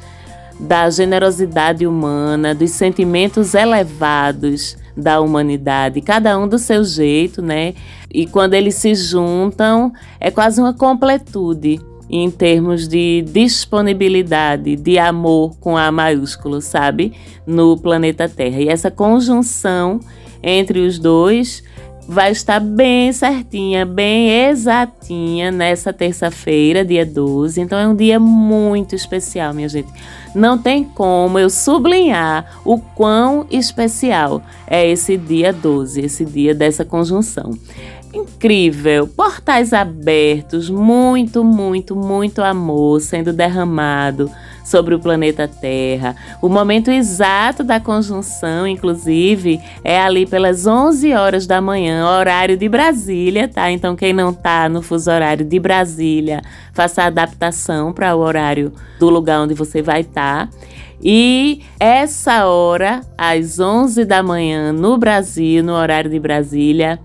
da 0.58 0.88
generosidade 0.88 1.86
humana, 1.86 2.54
dos 2.54 2.70
sentimentos 2.70 3.54
elevados 3.54 4.76
da 4.96 5.20
humanidade, 5.20 6.00
cada 6.00 6.38
um 6.38 6.46
do 6.46 6.58
seu 6.58 6.84
jeito, 6.84 7.42
né? 7.42 7.74
E 8.12 8.26
quando 8.26 8.54
eles 8.54 8.76
se 8.76 8.94
juntam, 8.94 9.92
é 10.20 10.30
quase 10.30 10.60
uma 10.60 10.72
completude 10.72 11.80
em 12.08 12.30
termos 12.30 12.86
de 12.86 13.22
disponibilidade 13.22 14.76
de 14.76 14.98
amor 14.98 15.56
com 15.58 15.76
A 15.76 15.90
maiúsculo, 15.90 16.60
sabe? 16.60 17.12
No 17.46 17.76
planeta 17.76 18.28
Terra. 18.28 18.60
E 18.60 18.68
essa 18.68 18.90
conjunção 18.90 20.00
entre 20.42 20.80
os 20.80 20.98
dois 20.98 21.62
vai 22.06 22.30
estar 22.32 22.60
bem 22.60 23.12
certinha, 23.12 23.86
bem 23.86 24.48
exatinha 24.48 25.50
nessa 25.50 25.92
terça-feira, 25.92 26.84
dia 26.84 27.04
12. 27.04 27.60
Então 27.60 27.78
é 27.78 27.88
um 27.88 27.96
dia 27.96 28.20
muito 28.20 28.94
especial, 28.94 29.54
minha 29.54 29.68
gente. 29.68 29.88
Não 30.34 30.58
tem 30.58 30.84
como 30.84 31.38
eu 31.38 31.48
sublinhar 31.48 32.60
o 32.64 32.78
quão 32.78 33.46
especial 33.50 34.42
é 34.66 34.86
esse 34.86 35.16
dia 35.16 35.52
12, 35.52 36.00
esse 36.00 36.24
dia 36.24 36.54
dessa 36.54 36.84
conjunção 36.84 37.52
incrível, 38.14 39.06
portais 39.08 39.72
abertos, 39.72 40.70
muito, 40.70 41.44
muito, 41.44 41.96
muito 41.96 42.42
amor 42.42 43.00
sendo 43.00 43.32
derramado 43.32 44.30
sobre 44.64 44.94
o 44.94 44.98
planeta 44.98 45.46
Terra. 45.46 46.16
O 46.40 46.48
momento 46.48 46.90
exato 46.90 47.62
da 47.62 47.78
conjunção, 47.78 48.66
inclusive, 48.66 49.60
é 49.84 50.00
ali 50.00 50.24
pelas 50.24 50.66
11 50.66 51.12
horas 51.12 51.46
da 51.46 51.60
manhã, 51.60 52.06
horário 52.06 52.56
de 52.56 52.68
Brasília, 52.68 53.46
tá? 53.46 53.70
Então 53.70 53.94
quem 53.94 54.12
não 54.12 54.32
tá 54.32 54.68
no 54.68 54.80
fuso 54.80 55.10
horário 55.10 55.44
de 55.44 55.60
Brasília, 55.60 56.40
faça 56.72 57.02
a 57.02 57.06
adaptação 57.06 57.92
para 57.92 58.16
o 58.16 58.20
horário 58.20 58.72
do 58.98 59.10
lugar 59.10 59.42
onde 59.42 59.54
você 59.54 59.82
vai 59.82 60.00
estar. 60.00 60.48
Tá. 60.48 60.48
E 61.02 61.60
essa 61.78 62.46
hora, 62.46 63.02
às 63.18 63.60
11 63.60 64.06
da 64.06 64.22
manhã 64.22 64.72
no 64.72 64.96
Brasil, 64.96 65.62
no 65.62 65.74
horário 65.74 66.10
de 66.10 66.18
Brasília, 66.18 66.98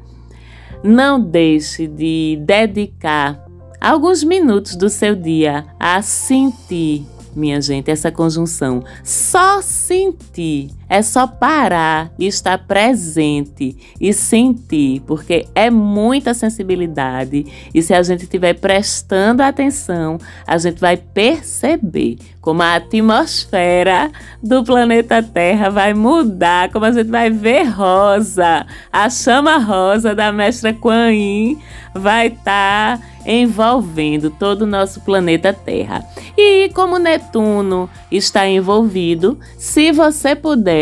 não 0.84 1.20
deixe 1.20 1.88
de 1.88 2.40
dedicar 2.42 3.46
alguns 3.80 4.24
minutos 4.24 4.76
do 4.76 4.90
seu 4.90 5.16
dia 5.16 5.66
a 5.80 6.02
sentir 6.02 7.06
minha 7.36 7.62
gente, 7.62 7.90
essa 7.90 8.12
conjunção. 8.12 8.84
Só 9.04 9.62
sentir, 9.62 10.72
é 10.90 11.02
só 11.04 11.28
parar 11.28 12.12
e 12.18 12.26
estar 12.26 12.58
presente 12.58 13.78
e 14.02 14.12
sentir, 14.12 15.02
porque 15.06 15.46
é 15.54 15.70
muita 15.70 16.34
sensibilidade 16.34 17.46
e 17.74 17.82
se 17.82 17.94
a 17.94 18.02
gente 18.02 18.24
estiver 18.24 18.56
prestando 18.56 19.44
atenção, 19.44 20.18
a 20.48 20.58
gente 20.58 20.80
vai 20.80 20.98
perceber 20.98 22.18
como 22.42 22.64
a 22.64 22.76
atmosfera 22.76 24.12
do 24.42 24.64
planeta 24.64 25.22
Terra 25.22 25.70
vai 25.70 25.94
mudar, 25.94 26.72
como 26.72 26.86
a 26.86 26.92
gente 26.92 27.10
vai 27.10 27.30
ver 27.30 27.64
rosa, 27.66 28.66
a 28.92 29.10
chama 29.10 29.58
rosa 29.58 30.16
da 30.16 30.32
mestra 30.32 30.74
Kuan 30.74 31.12
Yin 31.12 31.60
vai 31.94 32.28
estar 32.28 32.98
tá 32.98 33.04
envolvendo 33.26 34.30
todo 34.30 34.64
o 34.64 34.68
nosso 34.68 35.02
planeta 35.02 35.54
Terra. 35.54 36.04
E 36.38 36.70
como 36.70 36.98
Netuno 36.98 37.90
está 38.12 38.48
envolvido, 38.48 39.38
se 39.58 39.92
você 39.92 40.36
puder, 40.36 40.79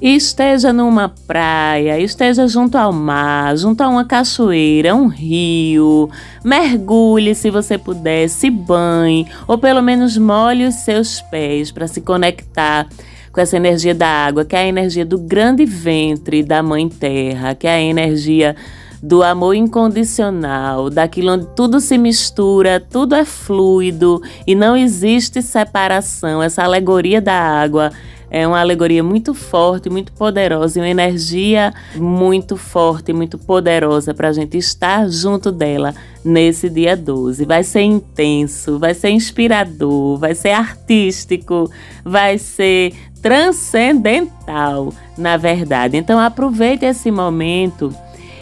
esteja 0.00 0.72
numa 0.72 1.08
praia, 1.08 2.00
esteja 2.00 2.48
junto 2.48 2.76
ao 2.76 2.92
mar, 2.92 3.56
junto 3.56 3.82
a 3.82 3.88
uma 3.88 4.04
cachoeira, 4.04 4.94
um 4.94 5.08
rio, 5.08 6.08
mergulhe 6.42 7.34
se 7.34 7.50
você 7.50 7.76
puder, 7.76 8.28
se 8.28 8.48
banhe 8.48 9.26
ou 9.46 9.58
pelo 9.58 9.82
menos 9.82 10.16
molhe 10.16 10.66
os 10.66 10.76
seus 10.76 11.20
pés 11.22 11.70
para 11.70 11.86
se 11.86 12.00
conectar 12.00 12.88
com 13.30 13.40
essa 13.40 13.56
energia 13.56 13.94
da 13.94 14.08
água, 14.08 14.44
que 14.44 14.56
é 14.56 14.60
a 14.60 14.66
energia 14.66 15.04
do 15.04 15.18
grande 15.18 15.64
ventre 15.64 16.42
da 16.42 16.62
Mãe 16.62 16.88
Terra, 16.88 17.54
que 17.54 17.66
é 17.66 17.74
a 17.74 17.80
energia 17.80 18.56
do 19.02 19.22
amor 19.22 19.54
incondicional, 19.54 20.90
daquilo 20.90 21.32
onde 21.32 21.46
tudo 21.56 21.80
se 21.80 21.96
mistura, 21.96 22.80
tudo 22.80 23.14
é 23.14 23.24
fluido 23.24 24.20
e 24.46 24.54
não 24.54 24.76
existe 24.76 25.40
separação. 25.40 26.42
Essa 26.42 26.64
alegoria 26.64 27.20
da 27.20 27.34
água 27.34 27.92
é 28.30 28.46
uma 28.46 28.60
alegoria 28.60 29.02
muito 29.02 29.34
forte, 29.34 29.90
muito 29.90 30.12
poderosa 30.12 30.78
e 30.78 30.82
uma 30.82 30.88
energia 30.88 31.74
muito 31.96 32.56
forte, 32.56 33.12
muito 33.12 33.36
poderosa 33.36 34.14
para 34.14 34.28
a 34.28 34.32
gente 34.32 34.56
estar 34.56 35.08
junto 35.08 35.50
dela 35.50 35.92
nesse 36.24 36.70
dia 36.70 36.96
12. 36.96 37.44
Vai 37.44 37.64
ser 37.64 37.82
intenso, 37.82 38.78
vai 38.78 38.94
ser 38.94 39.10
inspirador, 39.10 40.16
vai 40.18 40.34
ser 40.34 40.50
artístico, 40.50 41.70
vai 42.04 42.38
ser 42.38 42.94
transcendental, 43.20 44.92
na 45.18 45.36
verdade. 45.36 45.96
Então 45.96 46.18
aproveite 46.18 46.84
esse 46.84 47.10
momento 47.10 47.94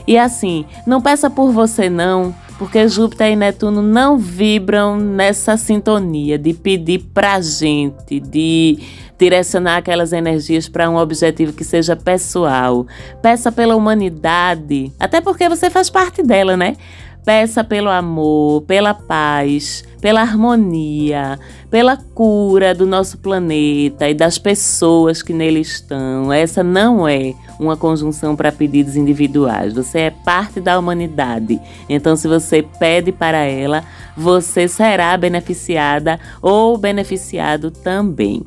E 0.09 0.17
assim, 0.17 0.65
não 0.87 1.03
peça 1.03 1.29
por 1.29 1.53
você 1.53 1.91
não, 1.91 2.35
porque 2.59 2.89
Júpiter 2.89 3.31
e 3.31 3.37
Netuno 3.37 3.81
não 3.81 4.19
vibram 4.19 4.97
nessa 4.97 5.57
sintonia 5.57 6.37
de 6.37 6.53
pedir 6.53 6.99
pra 7.15 7.41
gente, 7.41 8.19
de 8.19 8.79
direcionar 9.17 9.77
aquelas 9.77 10.13
energias 10.13 10.69
para 10.69 10.91
um 10.91 10.97
objetivo 10.97 11.53
que 11.53 11.65
seja 11.65 11.95
pessoal. 11.95 12.85
Peça 13.23 13.53
pela 13.53 13.77
humanidade, 13.77 14.93
até 14.99 15.21
porque 15.21 15.49
você 15.49 15.71
faz 15.71 15.89
parte 15.89 16.23
dela, 16.23 16.57
né? 16.57 16.77
Peça 17.25 17.63
pelo 17.63 17.91
amor, 17.91 18.63
pela 18.63 18.95
paz, 18.95 19.85
pela 20.01 20.23
harmonia, 20.23 21.39
pela 21.71 21.97
cura 21.97 22.75
do 22.75 22.87
nosso 22.87 23.19
planeta 23.19 24.09
e 24.09 24.15
das 24.15 24.39
pessoas 24.39 25.23
que 25.23 25.33
nele 25.33 25.61
estão. 25.61 26.33
Essa 26.33 26.65
não 26.65 27.07
é 27.07 27.35
uma 27.59 27.77
conjunção 27.77 28.37
para 28.37 28.53
pedidos 28.53 28.97
individuais. 28.97 29.75
Você 29.75 30.01
é 30.01 30.11
parte 30.11 30.61
da 30.61 30.79
humanidade. 30.79 31.61
Então, 31.89 32.17
se 32.17 32.29
você 32.29 32.63
pede 32.63 33.13
para 33.13 33.39
ela, 33.39 33.85
você 34.17 34.69
será 34.69 35.17
beneficiada 35.17 36.19
ou 36.41 36.77
beneficiado 36.79 37.71
também. 37.71 38.45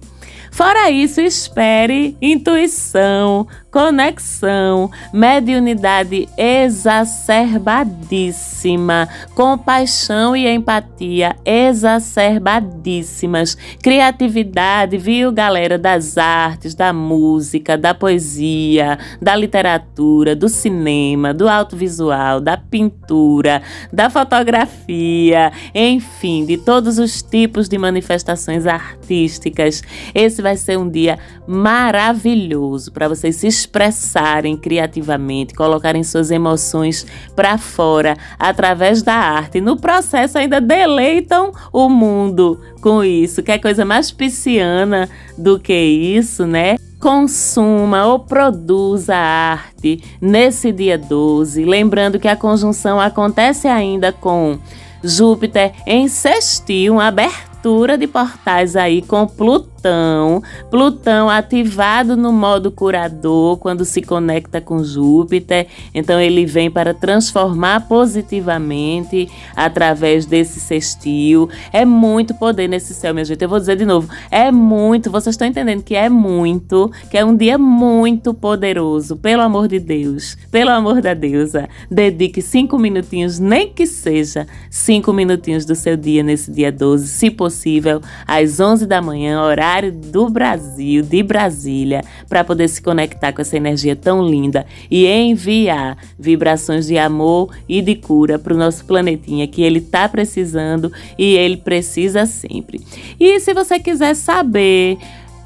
Fora 0.52 0.92
isso, 0.92 1.22
espere 1.22 2.18
intuição, 2.22 3.48
conexão, 3.72 4.92
mediunidade 5.14 6.28
exacerbadíssima, 6.38 9.08
compaixão 9.34 10.36
e 10.36 10.46
empatia 10.46 11.38
exacerbadíssimas, 11.46 13.56
criatividade, 13.82 14.98
viu, 14.98 15.32
galera, 15.32 15.78
das 15.78 16.18
artes, 16.18 16.76
da 16.76 16.92
música, 16.92 17.78
da 17.78 17.94
poesia, 17.94 19.00
da 19.22 19.38
literatura, 19.38 20.36
do 20.36 20.50
cinema, 20.50 21.34
do 21.34 21.48
audiovisual, 21.48 22.42
da 22.42 22.58
pintura, 22.58 23.62
da 23.92 24.10
fotografia, 24.10 25.54
enfim, 25.74 26.46
de 26.46 26.58
todos 26.58 27.00
os 27.00 27.22
tipos 27.22 27.70
de 27.70 27.78
manifestações 27.78 28.68
artísticas. 28.68 29.82
Esse 30.14 30.42
vai 30.42 30.58
ser 30.58 30.78
um 30.78 30.90
dia 30.90 31.18
maravilhoso 31.48 32.92
para 32.92 33.08
vocês 33.08 33.38
se 33.38 33.61
expressarem 33.62 34.58
criativamente, 34.58 35.54
colocarem 35.54 36.04
suas 36.04 36.32
emoções 36.32 37.06
para 37.36 37.58
fora 37.58 38.18
através 38.38 39.02
da 39.02 39.14
arte. 39.14 39.62
No 39.62 39.78
processo 39.78 40.38
ainda 40.38 40.60
deleitam 40.60 41.52
o 41.72 41.90
mundo 41.90 42.60
com 42.82 43.04
isso. 43.04 43.42
Que 43.42 43.54
é 43.54 43.58
coisa 43.58 43.86
mais 43.86 44.12
pisciana 44.12 45.10
do 45.38 45.60
que 45.60 45.74
isso, 45.74 46.46
né? 46.46 46.76
consuma 47.00 48.06
ou 48.06 48.20
produza 48.20 49.16
arte 49.16 50.04
nesse 50.22 50.72
dia 50.72 51.00
12. 51.00 51.66
Lembrando 51.66 52.20
que 52.20 52.28
a 52.28 52.36
conjunção 52.36 53.00
acontece 53.00 53.68
ainda 53.68 54.12
com 54.12 54.60
Júpiter 55.04 55.74
em 55.88 56.08
sextil, 56.08 56.94
uma 56.94 57.08
abertura 57.08 57.98
de 57.98 58.06
portais 58.06 58.76
aí 58.76 59.02
com 59.02 59.26
Plutão 59.26 59.71
Plutão. 59.82 60.44
Plutão 60.70 61.30
ativado 61.30 62.16
no 62.16 62.32
modo 62.32 62.72
curador 62.72 63.58
quando 63.58 63.84
se 63.84 64.02
conecta 64.02 64.62
com 64.62 64.84
Júpiter. 64.84 65.68
Então 65.94 66.20
ele 66.20 66.46
vem 66.46 66.70
para 66.70 66.94
transformar 66.94 67.88
positivamente 67.88 69.28
através 69.56 70.26
desse 70.28 70.60
sextil. 70.60 71.50
É 71.74 71.84
muito 71.84 72.36
poder 72.36 72.68
nesse 72.68 72.94
céu, 72.94 73.14
minha 73.14 73.26
gente. 73.26 73.42
Eu 73.42 73.50
vou 73.50 73.60
dizer 73.60 73.76
de 73.76 73.86
novo, 73.86 74.08
é 74.30 74.52
muito. 74.52 75.10
Vocês 75.10 75.34
estão 75.34 75.48
entendendo 75.48 75.82
que 75.82 75.96
é 75.96 76.08
muito, 76.08 76.92
que 77.10 77.18
é 77.18 77.26
um 77.26 77.36
dia 77.36 77.58
muito 77.58 78.34
poderoso. 78.34 79.18
Pelo 79.18 79.42
amor 79.42 79.68
de 79.68 79.80
Deus, 79.80 80.38
pelo 80.52 80.70
amor 80.70 81.02
da 81.02 81.16
deusa, 81.16 81.68
dedique 81.90 82.42
cinco 82.42 82.78
minutinhos, 82.78 83.40
nem 83.40 83.68
que 83.74 83.88
seja 83.88 84.46
cinco 84.70 85.12
minutinhos 85.12 85.66
do 85.66 85.74
seu 85.74 85.98
dia 85.98 86.22
nesse 86.22 86.52
dia 86.52 86.72
12, 86.72 87.08
se 87.08 87.32
possível, 87.32 88.00
às 88.28 88.60
11 88.60 88.86
da 88.86 89.02
manhã, 89.02 89.42
horário 89.42 89.71
horário 89.72 89.92
do 89.92 90.30
Brasil, 90.30 91.02
de 91.02 91.24
Brasília, 91.24 92.04
para 92.28 92.44
poder 92.44 92.68
se 92.68 92.82
conectar 92.82 93.32
com 93.32 93.42
essa 93.42 93.56
energia 93.56 93.96
tão 93.96 94.26
linda 94.26 94.66
e 94.90 95.08
enviar 95.08 95.98
vibrações 96.20 96.88
de 96.88 96.98
amor 96.98 97.56
e 97.70 97.82
de 97.82 97.96
cura 97.96 98.38
para 98.38 98.54
o 98.54 98.58
nosso 98.58 98.84
planetinha 98.86 99.48
que 99.48 99.62
ele 99.62 99.80
está 99.80 100.10
precisando 100.10 100.92
e 101.18 101.36
ele 101.36 101.58
precisa 101.58 102.26
sempre. 102.26 102.82
E 103.20 103.40
se 103.40 103.54
você 103.54 103.80
quiser 103.80 104.14
saber 104.16 104.98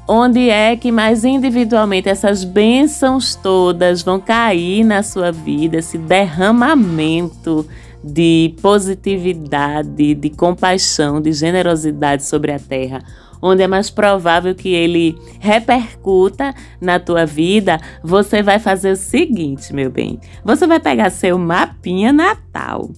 onde 0.08 0.50
é 0.50 0.76
que 0.76 0.90
mais 0.90 1.24
individualmente 1.24 2.08
essas 2.08 2.44
bênçãos 2.44 3.36
todas 3.36 4.02
vão 4.02 4.20
cair 4.20 4.84
na 4.84 5.02
sua 5.02 5.30
vida, 5.30 5.78
esse 5.78 5.98
derramamento 5.98 7.66
de 8.02 8.54
positividade, 8.62 10.14
de 10.14 10.30
compaixão, 10.30 11.20
de 11.20 11.32
generosidade 11.32 12.24
sobre 12.24 12.52
a 12.52 12.58
terra 12.58 13.02
onde 13.40 13.62
é 13.62 13.66
mais 13.66 13.90
provável 13.90 14.54
que 14.54 14.68
ele 14.68 15.16
repercuta 15.38 16.54
na 16.80 16.98
tua 16.98 17.24
vida, 17.24 17.80
você 18.02 18.42
vai 18.42 18.58
fazer 18.58 18.92
o 18.92 18.96
seguinte, 18.96 19.72
meu 19.72 19.90
bem. 19.90 20.18
Você 20.44 20.66
vai 20.66 20.80
pegar 20.80 21.10
seu 21.10 21.38
mapinha 21.38 22.12
natal. 22.12 22.90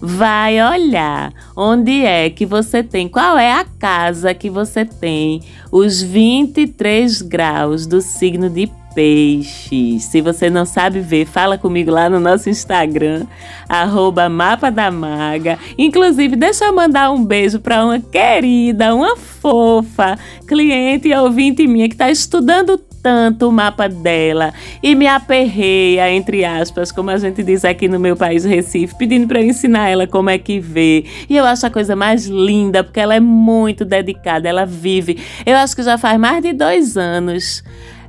Vai 0.00 0.60
olhar 0.62 1.32
onde 1.56 2.04
é 2.04 2.28
que 2.28 2.44
você 2.44 2.82
tem, 2.82 3.08
qual 3.08 3.38
é 3.38 3.52
a 3.52 3.64
casa 3.64 4.34
que 4.34 4.50
você 4.50 4.84
tem 4.84 5.40
os 5.72 6.02
23 6.02 7.22
graus 7.22 7.86
do 7.86 8.00
signo 8.00 8.50
de 8.50 8.70
peixes. 8.94 10.04
Se 10.04 10.20
você 10.20 10.48
não 10.48 10.64
sabe 10.64 11.00
ver, 11.00 11.26
fala 11.26 11.58
comigo 11.58 11.90
lá 11.90 12.08
no 12.08 12.20
nosso 12.20 12.48
Instagram, 12.48 13.26
arroba 13.68 14.28
Mapa 14.28 14.70
da 14.70 14.90
Maga. 14.90 15.58
Inclusive, 15.76 16.36
deixa 16.36 16.66
eu 16.66 16.74
mandar 16.74 17.10
um 17.10 17.24
beijo 17.24 17.60
para 17.60 17.84
uma 17.84 18.00
querida, 18.00 18.94
uma 18.94 19.16
fofa, 19.16 20.18
cliente 20.46 21.08
e 21.08 21.14
ouvinte 21.14 21.66
minha 21.66 21.88
que 21.88 21.94
está 21.94 22.10
estudando 22.10 22.78
tanto 23.04 23.50
o 23.50 23.52
mapa 23.52 23.86
dela 23.86 24.54
e 24.82 24.94
me 24.94 25.06
aperreia, 25.06 26.10
entre 26.10 26.42
aspas, 26.42 26.90
como 26.90 27.10
a 27.10 27.18
gente 27.18 27.42
diz 27.42 27.62
aqui 27.62 27.86
no 27.86 28.00
meu 28.00 28.16
país, 28.16 28.46
Recife, 28.46 28.96
pedindo 28.96 29.28
para 29.28 29.42
eu 29.42 29.46
ensinar 29.46 29.90
ela 29.90 30.06
como 30.06 30.30
é 30.30 30.38
que 30.38 30.58
vê. 30.58 31.04
E 31.28 31.36
eu 31.36 31.44
acho 31.44 31.66
a 31.66 31.70
coisa 31.70 31.94
mais 31.94 32.24
linda, 32.24 32.82
porque 32.82 32.98
ela 32.98 33.14
é 33.14 33.20
muito 33.20 33.84
dedicada, 33.84 34.48
ela 34.48 34.64
vive. 34.64 35.18
Eu 35.44 35.54
acho 35.54 35.76
que 35.76 35.82
já 35.82 35.98
faz 35.98 36.18
mais 36.18 36.42
de 36.42 36.54
dois 36.54 36.96
anos 36.96 37.62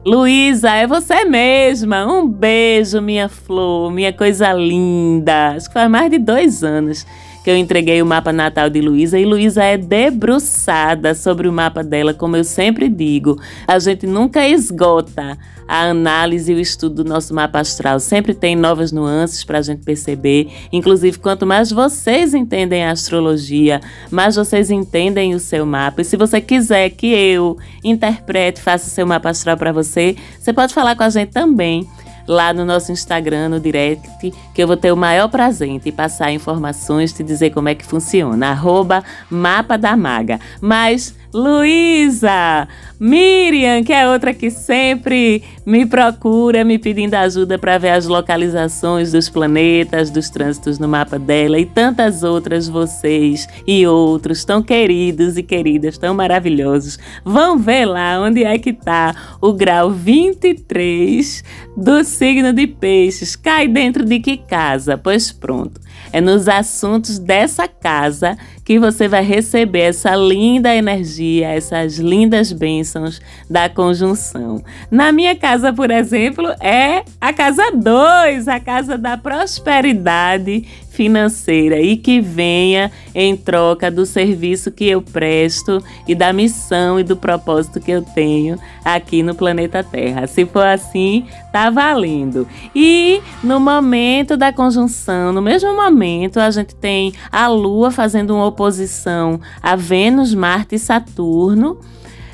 Luísa, 0.06 0.70
é 0.70 0.86
você 0.86 1.26
mesma. 1.26 2.06
Um 2.06 2.28
beijo, 2.28 3.02
minha 3.02 3.28
flor, 3.28 3.92
minha 3.92 4.14
coisa 4.14 4.54
linda. 4.54 5.54
Acho 5.56 5.68
que 5.68 5.74
faz 5.74 5.90
mais 5.90 6.12
de 6.12 6.20
dois 6.20 6.64
anos 6.64 7.08
que 7.46 7.52
eu 7.52 7.56
entreguei 7.56 8.02
o 8.02 8.06
mapa 8.08 8.34
natal 8.34 8.72
de 8.72 8.82
Luísa 8.82 9.20
e 9.20 9.24
Luísa 9.24 9.64
é 9.64 9.78
debruçada 9.78 11.14
sobre 11.14 11.48
o 11.48 11.54
mapa 11.54 11.84
dela, 11.84 12.12
como 12.12 12.36
eu 12.36 12.44
sempre 12.44 12.90
digo. 12.90 13.40
A 13.68 13.78
gente 13.78 14.08
nunca 14.08 14.48
esgota 14.48 15.38
a 15.68 15.84
análise 15.84 16.52
e 16.52 16.56
o 16.56 16.60
estudo 16.60 17.04
do 17.04 17.08
nosso 17.08 17.36
mapa 17.36 17.60
astral. 17.60 18.00
Sempre 18.00 18.34
tem 18.34 18.56
novas 18.56 18.92
nuances 18.92 19.44
para 19.44 19.60
a 19.60 19.62
gente 19.62 19.84
perceber. 19.84 20.48
Inclusive, 20.74 21.20
quanto 21.20 21.46
mais 21.46 21.72
vocês 21.72 22.34
entendem 22.34 22.84
a 22.84 22.90
astrologia, 22.90 23.80
mais 24.10 24.36
vocês 24.36 24.72
entendem 24.72 25.36
o 25.36 25.40
seu 25.40 25.68
mapa. 25.68 26.02
E 26.02 26.06
se 26.06 26.18
você 26.18 26.42
quiser 26.42 26.90
que 26.90 27.14
eu 27.14 27.60
interprete, 27.84 28.60
faça 28.60 28.90
seu 28.90 29.06
mapa 29.06 29.30
astral 29.30 29.56
para 29.56 29.72
você, 29.72 30.16
você 30.40 30.52
pode 30.52 30.74
falar 30.74 30.96
com 30.96 31.04
a 31.04 31.10
gente 31.10 31.30
também 31.30 31.88
lá 32.28 32.54
no 32.54 32.66
nosso 32.66 32.92
Instagram, 32.92 33.50
no 33.50 33.60
direct, 33.60 34.34
que 34.54 34.64
eu 34.64 34.68
vou 34.68 34.78
ter 34.78 34.92
o 34.92 34.98
maior 34.98 35.28
prazer 35.28 35.70
em 35.70 35.80
te 35.80 35.92
passar 35.92 36.32
informações, 36.32 37.14
te 37.14 37.24
dizer 37.24 37.52
como 37.52 37.70
é 37.70 37.76
que 37.76 37.86
funciona. 37.86 38.50
Arroba 38.50 39.04
Mapa 39.30 39.78
da 39.78 39.96
Maga. 39.96 40.40
Mas 40.62 41.16
Luísa, 41.36 42.66
Miriam, 42.98 43.84
que 43.84 43.92
é 43.92 44.08
outra 44.08 44.34
que 44.34 44.50
sempre 44.50 45.44
me 45.66 45.86
procura, 45.86 46.64
me 46.64 46.80
pedindo 46.80 47.14
ajuda 47.14 47.60
para 47.60 47.78
ver 47.78 47.90
as 47.90 48.08
localizações 48.08 49.12
dos 49.12 49.28
planetas, 49.28 50.10
dos 50.10 50.30
trânsitos 50.30 50.80
no 50.80 50.88
mapa 50.88 51.20
dela 51.20 51.60
e 51.60 51.66
tantas 51.66 52.24
outras 52.24 52.70
vocês 52.70 53.50
e 53.68 53.86
outros 53.86 54.46
tão 54.46 54.64
queridos 54.64 55.38
e 55.38 55.44
queridas, 55.44 55.98
tão 55.98 56.14
maravilhosos. 56.14 56.98
Vão 57.26 57.60
ver 57.60 57.84
lá 57.84 58.18
onde 58.22 58.46
é 58.46 58.58
que 58.58 58.72
tá 58.72 59.14
o 59.42 59.52
grau 59.52 59.92
23 59.92 61.44
do 61.76 62.02
signo 62.06 62.54
de 62.54 62.66
Peixes. 62.66 63.36
Cai 63.36 63.68
dentro 63.68 64.06
de 64.06 64.22
que 64.22 64.38
casa? 64.38 64.98
Pois 64.98 65.34
pronto. 65.34 65.82
É 66.16 66.22
nos 66.22 66.48
assuntos 66.48 67.20
dessa 67.20 67.68
casa 67.68 68.38
que 68.64 68.80
você 68.80 69.06
vai 69.06 69.22
receber 69.22 69.82
essa 69.82 70.16
linda 70.16 70.74
energia, 70.74 71.50
essas 71.50 71.98
lindas 71.98 72.54
bênçãos 72.54 73.20
da 73.50 73.68
conjunção. 73.68 74.64
Na 74.90 75.12
minha 75.12 75.36
casa, 75.36 75.74
por 75.74 75.92
exemplo, 75.92 76.48
é 76.62 77.04
a 77.20 77.34
casa 77.34 77.70
2, 77.70 78.48
a 78.48 78.62
casa 78.62 78.98
da 78.98 79.18
prosperidade 79.18 80.66
financeira 80.96 81.80
e 81.82 81.98
que 81.98 82.22
venha 82.22 82.90
em 83.14 83.36
troca 83.36 83.92
do 83.92 84.06
serviço 84.06 84.72
que 84.72 84.88
eu 84.88 85.02
presto 85.02 85.84
e 86.08 86.16
da 86.16 86.32
missão 86.32 86.98
e 87.00 87.04
do 87.04 87.18
propósito 87.18 87.82
que 87.82 87.92
eu 87.92 88.02
tenho 88.02 88.58
aqui 88.84 89.22
no 89.22 89.36
planeta 89.36 89.84
Terra. 89.84 90.26
Se 90.26 90.46
for 90.46 90.66
assim, 90.66 91.26
tá 91.52 91.70
valendo. 91.70 92.48
E 92.74 93.22
no 93.44 93.60
momento 93.60 94.38
da 94.38 94.54
conjunção, 94.54 95.34
no 95.34 95.42
mesmo 95.42 95.76
momento, 95.76 96.40
a 96.40 96.50
gente 96.50 96.74
tem 96.74 97.14
a 97.32 97.48
Lua 97.48 97.92
fazendo 97.92 98.34
uma 98.34 98.46
oposição 98.46 99.40
a 99.62 99.76
Vênus, 99.76 100.34
Marte 100.34 100.76
e 100.76 100.80
Saturno. 100.80 101.80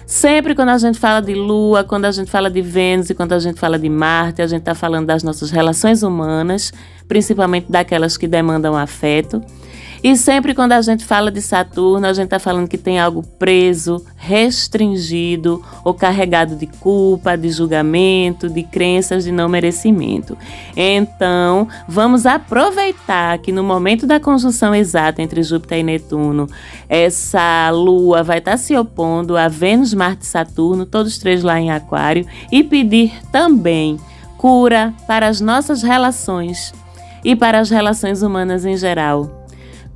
Sempre 0.05 0.53
quando 0.53 0.69
a 0.69 0.77
gente 0.77 0.99
fala 0.99 1.21
de 1.21 1.33
Lua, 1.33 1.85
quando 1.85 2.03
a 2.03 2.11
gente 2.11 2.29
fala 2.29 2.49
de 2.49 2.61
Vênus 2.61 3.09
e 3.09 3.15
quando 3.15 3.31
a 3.31 3.39
gente 3.39 3.57
fala 3.57 3.79
de 3.79 3.87
Marte, 3.87 4.41
a 4.41 4.47
gente 4.47 4.59
está 4.59 4.75
falando 4.75 5.05
das 5.05 5.23
nossas 5.23 5.51
relações 5.51 6.03
humanas, 6.03 6.73
principalmente 7.11 7.69
daquelas 7.69 8.15
que 8.15 8.25
demandam 8.25 8.73
afeto. 8.73 9.43
E 10.01 10.15
sempre 10.15 10.55
quando 10.55 10.71
a 10.71 10.81
gente 10.81 11.03
fala 11.03 11.29
de 11.29 11.41
Saturno, 11.41 12.07
a 12.07 12.13
gente 12.13 12.23
está 12.23 12.39
falando 12.39 12.69
que 12.69 12.77
tem 12.77 13.01
algo 13.01 13.21
preso, 13.37 14.01
restringido 14.15 15.61
ou 15.83 15.93
carregado 15.93 16.55
de 16.55 16.67
culpa, 16.67 17.35
de 17.35 17.49
julgamento, 17.49 18.47
de 18.47 18.63
crenças 18.63 19.25
de 19.25 19.31
não 19.33 19.49
merecimento. 19.49 20.37
Então, 20.73 21.67
vamos 21.85 22.25
aproveitar 22.25 23.37
que 23.39 23.51
no 23.51 23.61
momento 23.61 24.07
da 24.07 24.17
conjunção 24.17 24.73
exata 24.73 25.21
entre 25.21 25.43
Júpiter 25.43 25.79
e 25.79 25.83
Netuno, 25.83 26.47
essa 26.87 27.69
lua 27.71 28.23
vai 28.23 28.37
estar 28.37 28.51
tá 28.51 28.57
se 28.57 28.73
opondo 28.77 29.35
a 29.35 29.49
Vênus, 29.49 29.93
Marte 29.93 30.21
e 30.21 30.27
Saturno, 30.27 30.85
todos 30.85 31.17
três 31.17 31.43
lá 31.43 31.59
em 31.59 31.71
Aquário, 31.71 32.25
e 32.49 32.63
pedir 32.63 33.11
também 33.33 33.99
cura 34.37 34.91
para 35.05 35.27
as 35.27 35.39
nossas 35.41 35.83
relações 35.83 36.73
e 37.23 37.35
para 37.35 37.59
as 37.59 37.69
relações 37.69 38.21
humanas 38.21 38.65
em 38.65 38.75
geral. 38.77 39.45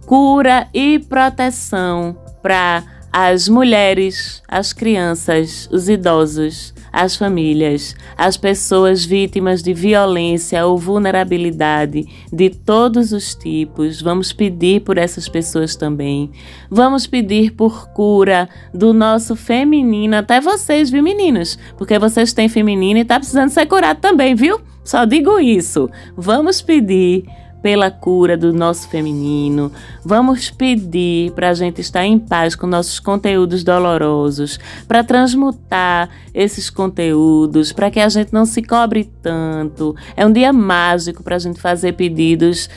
Cura 0.06 0.68
e 0.74 1.00
proteção 1.00 2.16
para 2.42 2.84
as 3.17 3.47
mulheres, 3.47 4.43
as 4.45 4.73
crianças, 4.73 5.69
os 5.71 5.88
idosos, 5.88 6.73
as 6.91 7.15
famílias, 7.15 7.95
as 8.17 8.36
pessoas 8.36 9.06
vítimas 9.06 9.63
de 9.63 9.73
violência 9.73 10.65
ou 10.65 10.78
vulnerabilidade 10.78 12.06
de 12.30 12.49
todos 12.49 13.13
os 13.13 13.34
tipos. 13.34 14.01
Vamos 14.01 14.34
pedir 14.34 14.82
por 14.82 14.97
essas 14.97 15.30
pessoas 15.30 15.78
também. 15.78 16.30
Vamos 16.69 17.08
pedir 17.08 17.51
por 17.51 17.88
cura 17.93 18.49
do 18.73 18.91
nosso 18.91 19.34
feminino, 19.34 20.17
até 20.17 20.41
vocês, 20.41 20.89
viu, 20.89 21.01
meninos? 21.01 21.58
Porque 21.78 21.97
vocês 21.97 22.34
têm 22.34 22.49
feminino 22.49 22.99
e 22.99 23.06
tá 23.06 23.17
precisando 23.17 23.49
ser 23.49 23.65
curado 23.65 24.01
também, 24.01 24.36
viu? 24.36 24.60
Só 24.84 25.06
digo 25.06 25.39
isso. 25.39 25.89
Vamos 26.17 26.62
pedir 26.62 27.23
pela 27.65 27.89
cura 27.89 28.38
do 28.38 28.54
nosso 28.54 28.88
feminino. 28.89 29.71
Vamos 30.04 30.51
pedir 30.51 31.32
para 31.32 31.49
a 31.49 31.54
gente 31.56 31.82
estar 31.82 32.06
em 32.06 32.19
paz 32.19 32.56
com 32.56 32.67
nossos 32.67 32.99
conteúdos 32.99 33.63
dolorosos, 33.63 34.60
para 34.88 35.04
transmutar 35.04 36.12
esses 36.32 36.69
conteúdos, 36.69 37.73
para 37.73 37.89
que 37.89 37.99
a 37.99 38.08
gente 38.08 38.32
não 38.32 38.45
se 38.45 38.62
cobre 38.62 39.10
tanto. 39.19 39.95
É 40.15 40.23
um 40.23 40.32
dia 40.32 40.54
mágico 40.54 41.23
para 41.23 41.38
a 41.38 41.39
gente 41.39 41.60
fazer 41.60 41.93
pedidos 41.93 42.69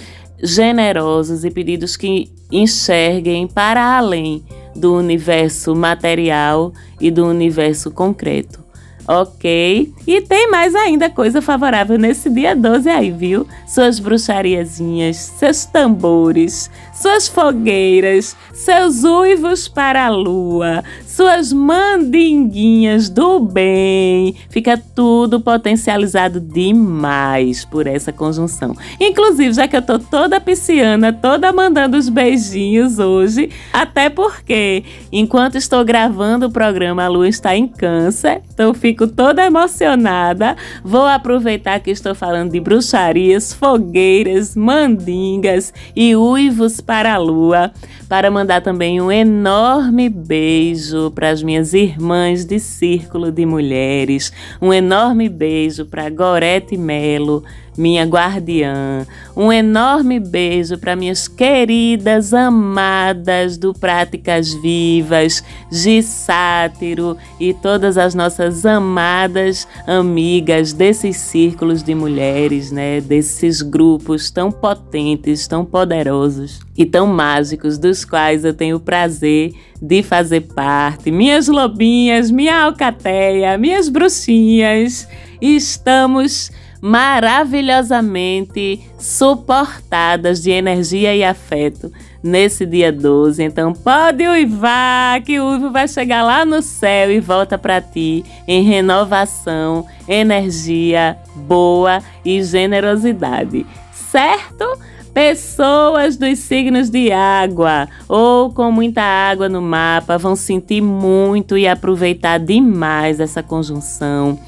generosos 0.42 1.44
e 1.44 1.50
pedidos 1.50 1.94
que 1.94 2.32
enxerguem 2.50 3.46
para 3.46 3.98
além 3.98 4.42
do 4.74 4.94
universo 4.94 5.76
material 5.76 6.72
e 6.98 7.10
do 7.10 7.26
universo 7.26 7.90
concreto 7.90 8.67
ok? 9.08 9.90
E 10.06 10.20
tem 10.20 10.50
mais 10.50 10.74
ainda 10.74 11.08
coisa 11.08 11.40
favorável 11.40 11.98
nesse 11.98 12.28
dia 12.28 12.54
12 12.54 12.90
aí, 12.90 13.10
viu? 13.10 13.48
Suas 13.66 13.98
bruxariazinhas, 13.98 15.16
seus 15.16 15.64
tambores, 15.64 16.70
suas 17.00 17.28
fogueiras, 17.28 18.36
seus 18.52 19.04
uivos 19.04 19.68
para 19.68 20.06
a 20.06 20.08
lua, 20.08 20.82
suas 21.06 21.52
mandinguinhas 21.52 23.08
do 23.08 23.38
bem. 23.38 24.34
Fica 24.50 24.76
tudo 24.76 25.40
potencializado 25.40 26.40
demais 26.40 27.64
por 27.64 27.86
essa 27.86 28.12
conjunção. 28.12 28.76
Inclusive, 29.00 29.52
já 29.52 29.68
que 29.68 29.76
eu 29.76 29.82
tô 29.82 29.98
toda 29.98 30.40
pisciana, 30.40 31.12
toda 31.12 31.52
mandando 31.52 31.96
os 31.96 32.08
beijinhos 32.08 32.98
hoje, 32.98 33.50
até 33.72 34.10
porque 34.10 34.82
enquanto 35.12 35.56
estou 35.56 35.84
gravando 35.84 36.46
o 36.46 36.50
programa, 36.50 37.04
a 37.04 37.08
lua 37.08 37.28
está 37.28 37.56
em 37.56 37.68
câncer, 37.68 38.42
então 38.52 38.74
fico 38.74 39.06
toda 39.06 39.44
emocionada. 39.44 40.56
Vou 40.82 41.06
aproveitar 41.06 41.78
que 41.80 41.90
estou 41.90 42.14
falando 42.14 42.52
de 42.52 42.60
bruxarias, 42.60 43.52
fogueiras, 43.52 44.56
mandingas 44.56 45.72
e 45.94 46.16
uivos 46.16 46.80
para 46.88 47.12
a 47.12 47.18
lua 47.18 47.70
para 48.08 48.30
mandar 48.30 48.62
também 48.62 49.00
um 49.00 49.12
enorme 49.12 50.08
beijo 50.08 51.10
para 51.10 51.28
as 51.28 51.42
minhas 51.42 51.74
irmãs 51.74 52.44
de 52.44 52.58
Círculo 52.58 53.30
de 53.30 53.44
Mulheres, 53.44 54.32
um 54.62 54.72
enorme 54.72 55.28
beijo 55.28 55.84
para 55.84 56.08
Gorete 56.08 56.76
Melo, 56.76 57.44
minha 57.78 58.04
guardiã. 58.04 59.06
Um 59.36 59.52
enorme 59.52 60.18
beijo 60.18 60.76
para 60.76 60.96
minhas 60.96 61.28
queridas 61.28 62.34
amadas 62.34 63.56
do 63.56 63.72
Práticas 63.72 64.52
Vivas, 64.52 65.44
Gisátiro 65.70 67.16
e 67.38 67.54
todas 67.54 67.96
as 67.96 68.16
nossas 68.16 68.66
amadas 68.66 69.68
amigas 69.86 70.72
desses 70.72 71.16
círculos 71.18 71.82
de 71.82 71.94
mulheres, 71.94 72.72
né, 72.72 73.00
desses 73.00 73.62
grupos 73.62 74.28
tão 74.28 74.50
potentes, 74.50 75.46
tão 75.46 75.64
poderosos 75.64 76.58
e 76.76 76.84
tão 76.84 77.06
mágicos 77.06 77.78
dos 77.78 77.97
quais 78.04 78.44
eu 78.44 78.52
tenho 78.52 78.76
o 78.76 78.80
prazer 78.80 79.54
de 79.80 80.02
fazer 80.02 80.42
parte. 80.42 81.10
Minhas 81.10 81.48
lobinhas, 81.48 82.30
minha 82.30 82.64
alcateia, 82.64 83.56
minhas 83.56 83.88
bruxinhas, 83.88 85.08
estamos 85.40 86.50
maravilhosamente 86.80 88.80
suportadas 88.98 90.42
de 90.42 90.50
energia 90.50 91.14
e 91.14 91.24
afeto 91.24 91.92
nesse 92.22 92.64
dia 92.64 92.92
12. 92.92 93.42
Então 93.42 93.72
pode 93.72 94.26
uivar, 94.26 95.20
que 95.22 95.40
o 95.40 95.50
uivo 95.50 95.70
vai 95.70 95.88
chegar 95.88 96.22
lá 96.22 96.44
no 96.44 96.62
céu 96.62 97.10
e 97.10 97.20
volta 97.20 97.58
para 97.58 97.80
ti 97.80 98.24
em 98.46 98.62
renovação, 98.62 99.86
energia 100.06 101.16
boa 101.34 102.02
e 102.24 102.42
generosidade. 102.42 103.66
Certo? 103.92 104.78
Pessoas 105.18 106.16
dos 106.16 106.38
signos 106.38 106.90
de 106.90 107.10
água 107.10 107.88
ou 108.08 108.52
com 108.52 108.70
muita 108.70 109.02
água 109.02 109.48
no 109.48 109.60
mapa 109.60 110.16
vão 110.16 110.36
sentir 110.36 110.80
muito 110.80 111.58
e 111.58 111.66
aproveitar 111.66 112.38
demais 112.38 113.18
essa 113.18 113.42
conjunção. 113.42 114.38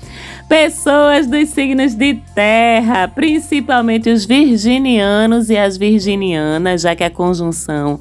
Pessoas 0.48 1.26
dos 1.26 1.48
signos 1.48 1.96
de 1.96 2.14
terra, 2.36 3.08
principalmente 3.08 4.10
os 4.10 4.24
virginianos 4.24 5.50
e 5.50 5.56
as 5.56 5.76
virginianas, 5.76 6.82
já 6.82 6.94
que 6.94 7.02
a 7.02 7.10
conjunção 7.10 7.98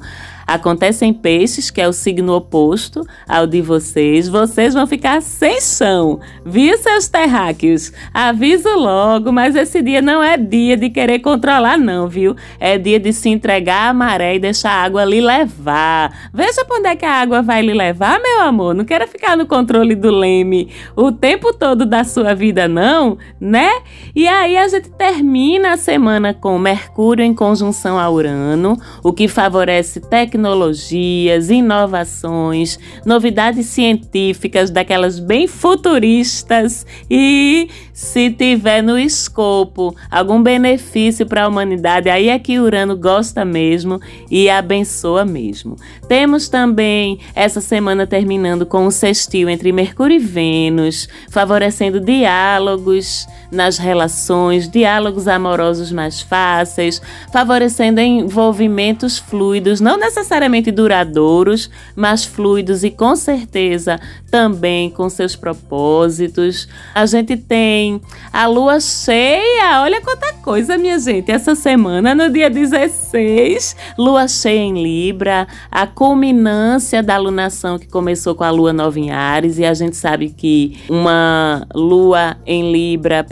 acontece 0.54 1.04
em 1.04 1.12
peixes, 1.12 1.70
que 1.70 1.80
é 1.80 1.86
o 1.86 1.92
signo 1.92 2.34
oposto 2.34 3.06
ao 3.28 3.46
de 3.46 3.62
vocês, 3.62 4.28
vocês 4.28 4.74
vão 4.74 4.84
ficar 4.84 5.22
sem 5.22 5.60
chão, 5.60 6.18
viu, 6.44 6.76
seus 6.76 7.06
terráqueos? 7.06 7.92
Aviso 8.12 8.68
logo, 8.70 9.30
mas 9.30 9.54
esse 9.54 9.80
dia 9.80 10.02
não 10.02 10.20
é 10.20 10.36
dia 10.36 10.76
de 10.76 10.90
querer 10.90 11.20
controlar, 11.20 11.78
não, 11.78 12.08
viu? 12.08 12.34
É 12.58 12.76
dia 12.76 12.98
de 12.98 13.12
se 13.12 13.28
entregar 13.28 13.90
à 13.90 13.94
maré 13.94 14.34
e 14.34 14.38
deixar 14.40 14.72
a 14.72 14.82
água 14.82 15.04
lhe 15.04 15.20
levar. 15.20 16.30
Veja 16.34 16.64
pra 16.64 16.78
onde 16.78 16.88
é 16.88 16.96
que 16.96 17.06
a 17.06 17.12
água 17.12 17.42
vai 17.42 17.62
lhe 17.62 17.72
levar, 17.72 18.20
meu 18.20 18.42
amor. 18.42 18.74
Não 18.74 18.84
quero 18.84 19.06
ficar 19.06 19.36
no 19.36 19.46
controle 19.46 19.94
do 19.94 20.10
leme 20.10 20.68
o 20.96 21.12
tempo 21.12 21.52
todo 21.52 21.86
da 21.86 22.02
sua 22.02 22.34
vida, 22.34 22.66
não, 22.66 23.16
né? 23.40 23.70
E 24.16 24.26
aí 24.26 24.56
a 24.56 24.66
gente 24.66 24.90
termina 24.90 25.74
a 25.74 25.76
semana 25.76 26.34
com 26.34 26.58
Mercúrio 26.58 27.24
em 27.24 27.32
conjunção 27.32 27.98
a 27.98 28.10
Urano, 28.10 28.76
o 29.04 29.12
que 29.12 29.28
favorece 29.28 30.00
tecnologia 30.00 30.39
tecnologias, 30.40 31.50
inovações, 31.50 32.78
novidades 33.04 33.66
científicas 33.66 34.70
daquelas 34.70 35.18
bem 35.18 35.46
futuristas 35.46 36.86
e 37.10 37.68
se 37.92 38.30
tiver 38.30 38.82
no 38.82 38.98
escopo 38.98 39.94
algum 40.10 40.42
benefício 40.42 41.26
para 41.26 41.44
a 41.44 41.48
humanidade, 41.48 42.08
aí 42.08 42.30
é 42.30 42.38
que 42.38 42.58
Urano 42.58 42.96
gosta 42.96 43.44
mesmo 43.44 44.00
e 44.30 44.48
abençoa 44.48 45.24
mesmo. 45.26 45.76
Temos 46.08 46.48
também 46.48 47.18
essa 47.34 47.60
semana 47.60 48.06
terminando 48.06 48.64
com 48.64 48.86
um 48.86 48.90
sextil 48.90 49.48
entre 49.50 49.72
Mercúrio 49.72 50.16
e 50.16 50.18
Vênus, 50.18 51.06
favorecendo 51.28 52.00
diálogos 52.00 53.26
nas 53.50 53.78
relações, 53.78 54.68
diálogos 54.68 55.26
amorosos 55.26 55.90
mais 55.90 56.20
fáceis, 56.20 57.00
favorecendo 57.32 58.00
envolvimentos 58.00 59.18
fluidos, 59.18 59.80
não 59.80 59.96
necessariamente 59.96 60.70
duradouros, 60.70 61.70
mas 61.96 62.24
fluidos 62.24 62.84
e 62.84 62.90
com 62.90 63.16
certeza 63.16 64.00
também 64.30 64.90
com 64.90 65.08
seus 65.08 65.34
propósitos. 65.34 66.68
A 66.94 67.04
gente 67.06 67.36
tem 67.36 68.00
a 68.32 68.46
lua 68.46 68.78
cheia, 68.80 69.82
olha 69.82 70.00
quanta 70.00 70.32
coisa, 70.34 70.78
minha 70.78 70.98
gente. 70.98 71.30
Essa 71.30 71.54
semana, 71.54 72.14
no 72.14 72.30
dia 72.30 72.48
16, 72.48 73.76
lua 73.98 74.28
cheia 74.28 74.60
em 74.60 74.82
Libra, 74.82 75.46
a 75.70 75.86
culminância 75.86 77.02
da 77.02 77.14
alunação 77.14 77.78
que 77.78 77.88
começou 77.88 78.34
com 78.34 78.44
a 78.44 78.50
lua 78.50 78.72
nova 78.72 78.98
em 78.98 79.10
Ares, 79.10 79.58
e 79.58 79.64
a 79.64 79.74
gente 79.74 79.96
sabe 79.96 80.30
que 80.30 80.78
uma 80.88 81.66
lua 81.74 82.36
em 82.46 82.72
Libra, 82.72 83.24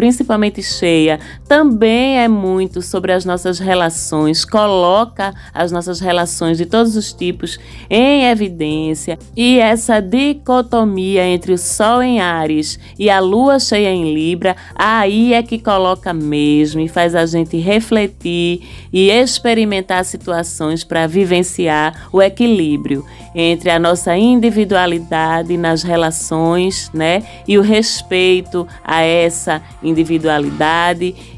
cheia, 0.62 1.20
também 1.46 2.18
é 2.18 2.28
muito 2.28 2.80
sobre 2.82 3.12
as 3.12 3.24
nossas 3.24 3.58
relações, 3.58 4.44
coloca 4.44 5.34
as 5.52 5.70
nossas 5.70 6.00
relações 6.00 6.56
de 6.56 6.66
todos 6.66 6.96
os 6.96 7.12
tipos 7.12 7.58
em 7.90 8.24
evidência, 8.24 9.18
e 9.36 9.58
essa 9.58 10.00
dicotomia 10.00 11.26
entre 11.26 11.52
o 11.52 11.58
Sol 11.58 12.02
em 12.02 12.20
Ares 12.20 12.78
e 12.98 13.10
a 13.10 13.20
lua 13.20 13.58
cheia 13.58 13.90
em 13.90 14.14
Libra, 14.14 14.56
aí 14.74 15.34
é 15.34 15.42
que 15.42 15.58
coloca 15.58 16.12
mesmo 16.12 16.80
e 16.80 16.88
faz 16.88 17.14
a 17.14 17.26
gente 17.26 17.56
refletir 17.58 18.62
e 18.92 19.10
experimentar 19.10 20.04
situações 20.04 20.84
para 20.84 21.06
vivenciar 21.06 22.08
o 22.12 22.22
equilíbrio 22.22 23.04
entre 23.34 23.70
a 23.70 23.78
nossa 23.78 24.16
individualidade 24.16 25.56
nas 25.56 25.82
relações, 25.82 26.90
né, 26.92 27.22
e 27.46 27.58
o 27.58 27.62
respeito 27.62 28.66
a 28.82 29.02
essa 29.02 29.62
individualidade 29.82 29.97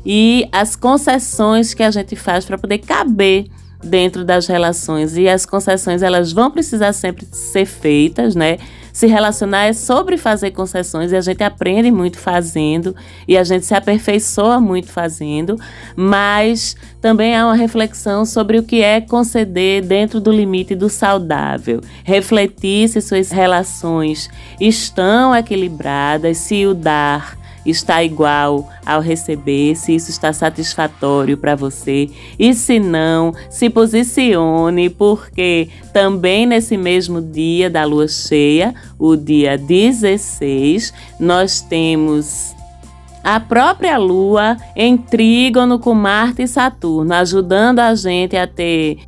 e 0.04 0.48
as 0.52 0.76
concessões 0.76 1.74
que 1.74 1.82
a 1.82 1.90
gente 1.90 2.16
faz 2.16 2.44
para 2.44 2.58
poder 2.58 2.78
caber 2.78 3.46
dentro 3.82 4.24
das 4.24 4.46
relações 4.46 5.16
e 5.16 5.28
as 5.28 5.46
concessões 5.46 6.02
elas 6.02 6.32
vão 6.32 6.50
precisar 6.50 6.92
sempre 6.92 7.26
ser 7.32 7.66
feitas, 7.66 8.34
né? 8.34 8.58
Se 8.92 9.06
relacionar 9.06 9.66
é 9.66 9.72
sobre 9.72 10.16
fazer 10.16 10.50
concessões 10.50 11.12
e 11.12 11.16
a 11.16 11.20
gente 11.20 11.42
aprende 11.42 11.90
muito 11.90 12.18
fazendo 12.18 12.94
e 13.26 13.38
a 13.38 13.44
gente 13.44 13.64
se 13.64 13.74
aperfeiçoa 13.74 14.60
muito 14.60 14.88
fazendo, 14.88 15.56
mas 15.96 16.76
também 17.00 17.36
há 17.36 17.46
uma 17.46 17.54
reflexão 17.54 18.24
sobre 18.24 18.58
o 18.58 18.62
que 18.62 18.82
é 18.82 19.00
conceder 19.00 19.82
dentro 19.82 20.20
do 20.20 20.32
limite 20.32 20.74
do 20.74 20.88
saudável. 20.88 21.80
Refletir 22.04 22.88
se 22.88 23.00
suas 23.00 23.30
relações 23.30 24.28
estão 24.60 25.34
equilibradas, 25.34 26.38
se 26.38 26.66
o 26.66 26.74
dar 26.74 27.39
está 27.64 28.02
igual 28.02 28.68
ao 28.84 29.00
receber, 29.00 29.76
se 29.76 29.94
isso 29.94 30.10
está 30.10 30.32
satisfatório 30.32 31.36
para 31.36 31.54
você. 31.54 32.08
E 32.38 32.54
se 32.54 32.78
não, 32.78 33.34
se 33.48 33.68
posicione, 33.68 34.88
porque 34.88 35.68
também 35.92 36.46
nesse 36.46 36.76
mesmo 36.76 37.20
dia 37.20 37.68
da 37.68 37.84
lua 37.84 38.08
cheia, 38.08 38.74
o 38.98 39.16
dia 39.16 39.56
16, 39.58 40.92
nós 41.18 41.60
temos 41.60 42.54
a 43.22 43.38
própria 43.38 43.98
Lua 43.98 44.56
em 44.74 44.96
trígono 44.96 45.78
com 45.78 45.94
Marte 45.94 46.42
e 46.42 46.48
Saturno, 46.48 47.12
ajudando 47.14 47.80
a 47.80 47.94
gente 47.94 48.36
a 48.36 48.46
ter 48.46 48.98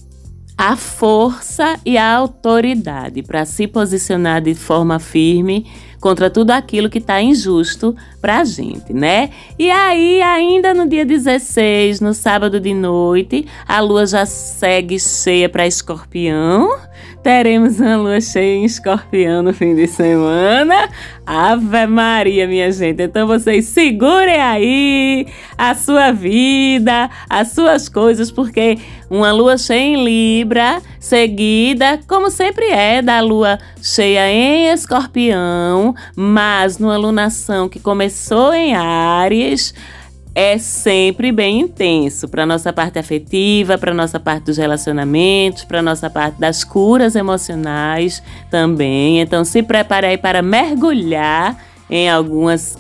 a 0.57 0.77
força 0.77 1.79
e 1.85 1.97
a 1.97 2.15
autoridade 2.15 3.23
para 3.23 3.45
se 3.45 3.67
posicionar 3.67 4.43
de 4.43 4.55
forma 4.55 4.99
firme 4.99 5.67
contra 6.03 6.29
tudo 6.29 6.51
aquilo 6.51 6.91
que 6.91 6.99
está 6.99 7.23
injusto 7.23 7.95
para 8.21 8.41
a 8.41 8.45
gente, 8.45 8.93
né? 8.93 9.31
E 9.57 9.71
aí, 9.71 10.21
ainda 10.21 10.75
no 10.75 10.87
dia 10.89 11.07
16, 11.07 12.01
no 12.01 12.13
sábado 12.13 12.59
de 12.59 12.75
noite, 12.75 13.47
a 13.67 13.79
lua 13.79 14.05
já 14.05 14.27
segue 14.27 14.99
cheia 14.99 15.49
para 15.49 15.65
escorpião. 15.65 16.77
Teremos 17.23 17.79
uma 17.79 17.97
lua 17.97 18.21
cheia 18.21 18.57
em 18.57 18.65
escorpião 18.65 19.45
no 19.45 19.55
fim 19.55 19.77
de 19.77 19.87
semana. 19.87 20.89
Ave 21.25 21.87
Maria, 21.87 22.49
minha 22.49 22.73
gente. 22.73 23.01
Então 23.01 23.29
vocês 23.29 23.67
segurem 23.67 24.41
aí 24.41 25.27
a 25.57 25.73
sua 25.77 26.11
vida, 26.11 27.09
as 27.31 27.53
suas 27.53 27.89
coisas, 27.89 28.33
porque 28.33 28.77
uma 29.09 29.31
lua 29.31 29.57
cheia 29.57 29.79
em 29.79 30.05
Libra, 30.05 30.83
seguida, 30.99 32.01
como 32.09 32.29
sempre 32.29 32.67
é, 32.67 33.01
da 33.01 33.21
lua 33.21 33.57
cheia 33.81 34.29
em 34.29 34.73
escorpião, 34.73 35.95
mas 36.17 36.79
numa 36.79 36.97
lunação 36.97 37.69
que 37.69 37.79
começou 37.79 38.53
em 38.53 38.75
Áries 38.75 39.73
é 40.35 40.57
sempre 40.57 41.31
bem 41.31 41.61
intenso 41.61 42.27
para 42.29 42.47
nossa 42.47 42.73
parte 42.73 42.99
afetiva, 42.99 43.77
para 43.77 43.93
nossa 43.93 44.19
parte 44.19 44.45
dos 44.45 44.57
relacionamentos, 44.57 45.65
para 45.65 45.83
nossa 45.83 46.09
parte 46.09 46.41
das 46.41 46.65
curas 46.65 47.15
emocionais 47.15 48.23
também. 48.51 49.21
Então 49.21 49.45
se 49.45 49.63
prepare 49.63 50.07
aí 50.07 50.19
para 50.19 50.41
mergulhar 50.41 51.57
em 51.91 52.09
algumas 52.09 52.77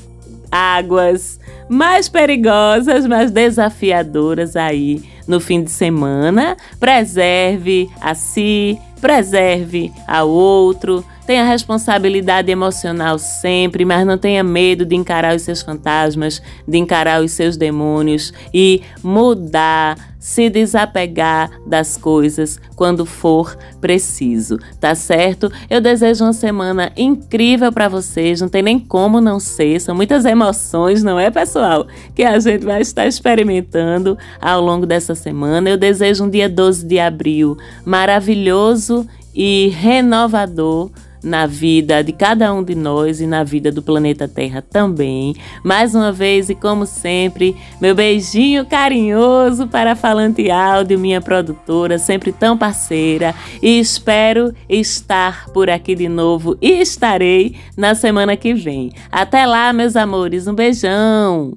águas 0.50 1.38
mais 1.68 2.08
perigosas, 2.08 3.06
mais 3.06 3.30
desafiadoras 3.30 4.56
aí 4.56 5.02
no 5.26 5.38
fim 5.38 5.62
de 5.62 5.70
semana. 5.70 6.56
Preserve 6.80 7.90
a 8.00 8.14
si, 8.14 8.78
preserve 9.00 9.92
ao 10.06 10.28
outro, 10.28 11.04
Tenha 11.26 11.44
responsabilidade 11.44 12.50
emocional 12.50 13.16
sempre, 13.16 13.84
mas 13.84 14.04
não 14.04 14.18
tenha 14.18 14.42
medo 14.42 14.84
de 14.84 14.96
encarar 14.96 15.36
os 15.36 15.42
seus 15.42 15.62
fantasmas, 15.62 16.42
de 16.66 16.78
encarar 16.78 17.22
os 17.22 17.30
seus 17.30 17.56
demônios 17.56 18.32
e 18.52 18.82
mudar, 19.04 19.96
se 20.18 20.50
desapegar 20.50 21.48
das 21.64 21.96
coisas 21.96 22.60
quando 22.74 23.06
for 23.06 23.56
preciso, 23.80 24.58
tá 24.80 24.96
certo? 24.96 25.50
Eu 25.70 25.80
desejo 25.80 26.24
uma 26.24 26.32
semana 26.32 26.92
incrível 26.96 27.72
para 27.72 27.88
vocês, 27.88 28.40
não 28.40 28.48
tem 28.48 28.62
nem 28.62 28.80
como 28.80 29.20
não 29.20 29.38
ser, 29.38 29.80
são 29.80 29.94
muitas 29.94 30.24
emoções, 30.24 31.04
não 31.04 31.20
é, 31.20 31.30
pessoal? 31.30 31.86
Que 32.16 32.24
a 32.24 32.38
gente 32.40 32.64
vai 32.64 32.80
estar 32.80 33.06
experimentando 33.06 34.18
ao 34.40 34.60
longo 34.60 34.86
dessa 34.86 35.14
semana. 35.14 35.70
Eu 35.70 35.76
desejo 35.76 36.24
um 36.24 36.30
dia 36.30 36.48
12 36.48 36.84
de 36.84 36.98
abril 36.98 37.56
maravilhoso 37.84 39.06
e 39.34 39.68
renovador 39.68 40.90
na 41.22 41.46
vida 41.46 42.02
de 42.02 42.12
cada 42.12 42.52
um 42.52 42.62
de 42.62 42.74
nós 42.74 43.20
e 43.20 43.26
na 43.26 43.44
vida 43.44 43.70
do 43.70 43.82
planeta 43.82 44.26
Terra 44.26 44.62
também. 44.62 45.34
Mais 45.64 45.94
uma 45.94 46.10
vez 46.10 46.50
e 46.50 46.54
como 46.54 46.86
sempre, 46.86 47.56
meu 47.80 47.94
beijinho 47.94 48.66
carinhoso 48.66 49.66
para 49.66 49.92
a 49.92 49.96
Falante 49.96 50.50
Áudio, 50.50 50.98
minha 50.98 51.20
produtora, 51.20 51.98
sempre 51.98 52.32
tão 52.32 52.56
parceira, 52.56 53.34
e 53.62 53.78
espero 53.78 54.52
estar 54.68 55.48
por 55.50 55.70
aqui 55.70 55.94
de 55.94 56.08
novo 56.08 56.56
e 56.60 56.80
estarei 56.80 57.56
na 57.76 57.94
semana 57.94 58.36
que 58.36 58.54
vem. 58.54 58.92
Até 59.10 59.46
lá, 59.46 59.72
meus 59.72 59.96
amores, 59.96 60.46
um 60.46 60.54
beijão. 60.54 61.56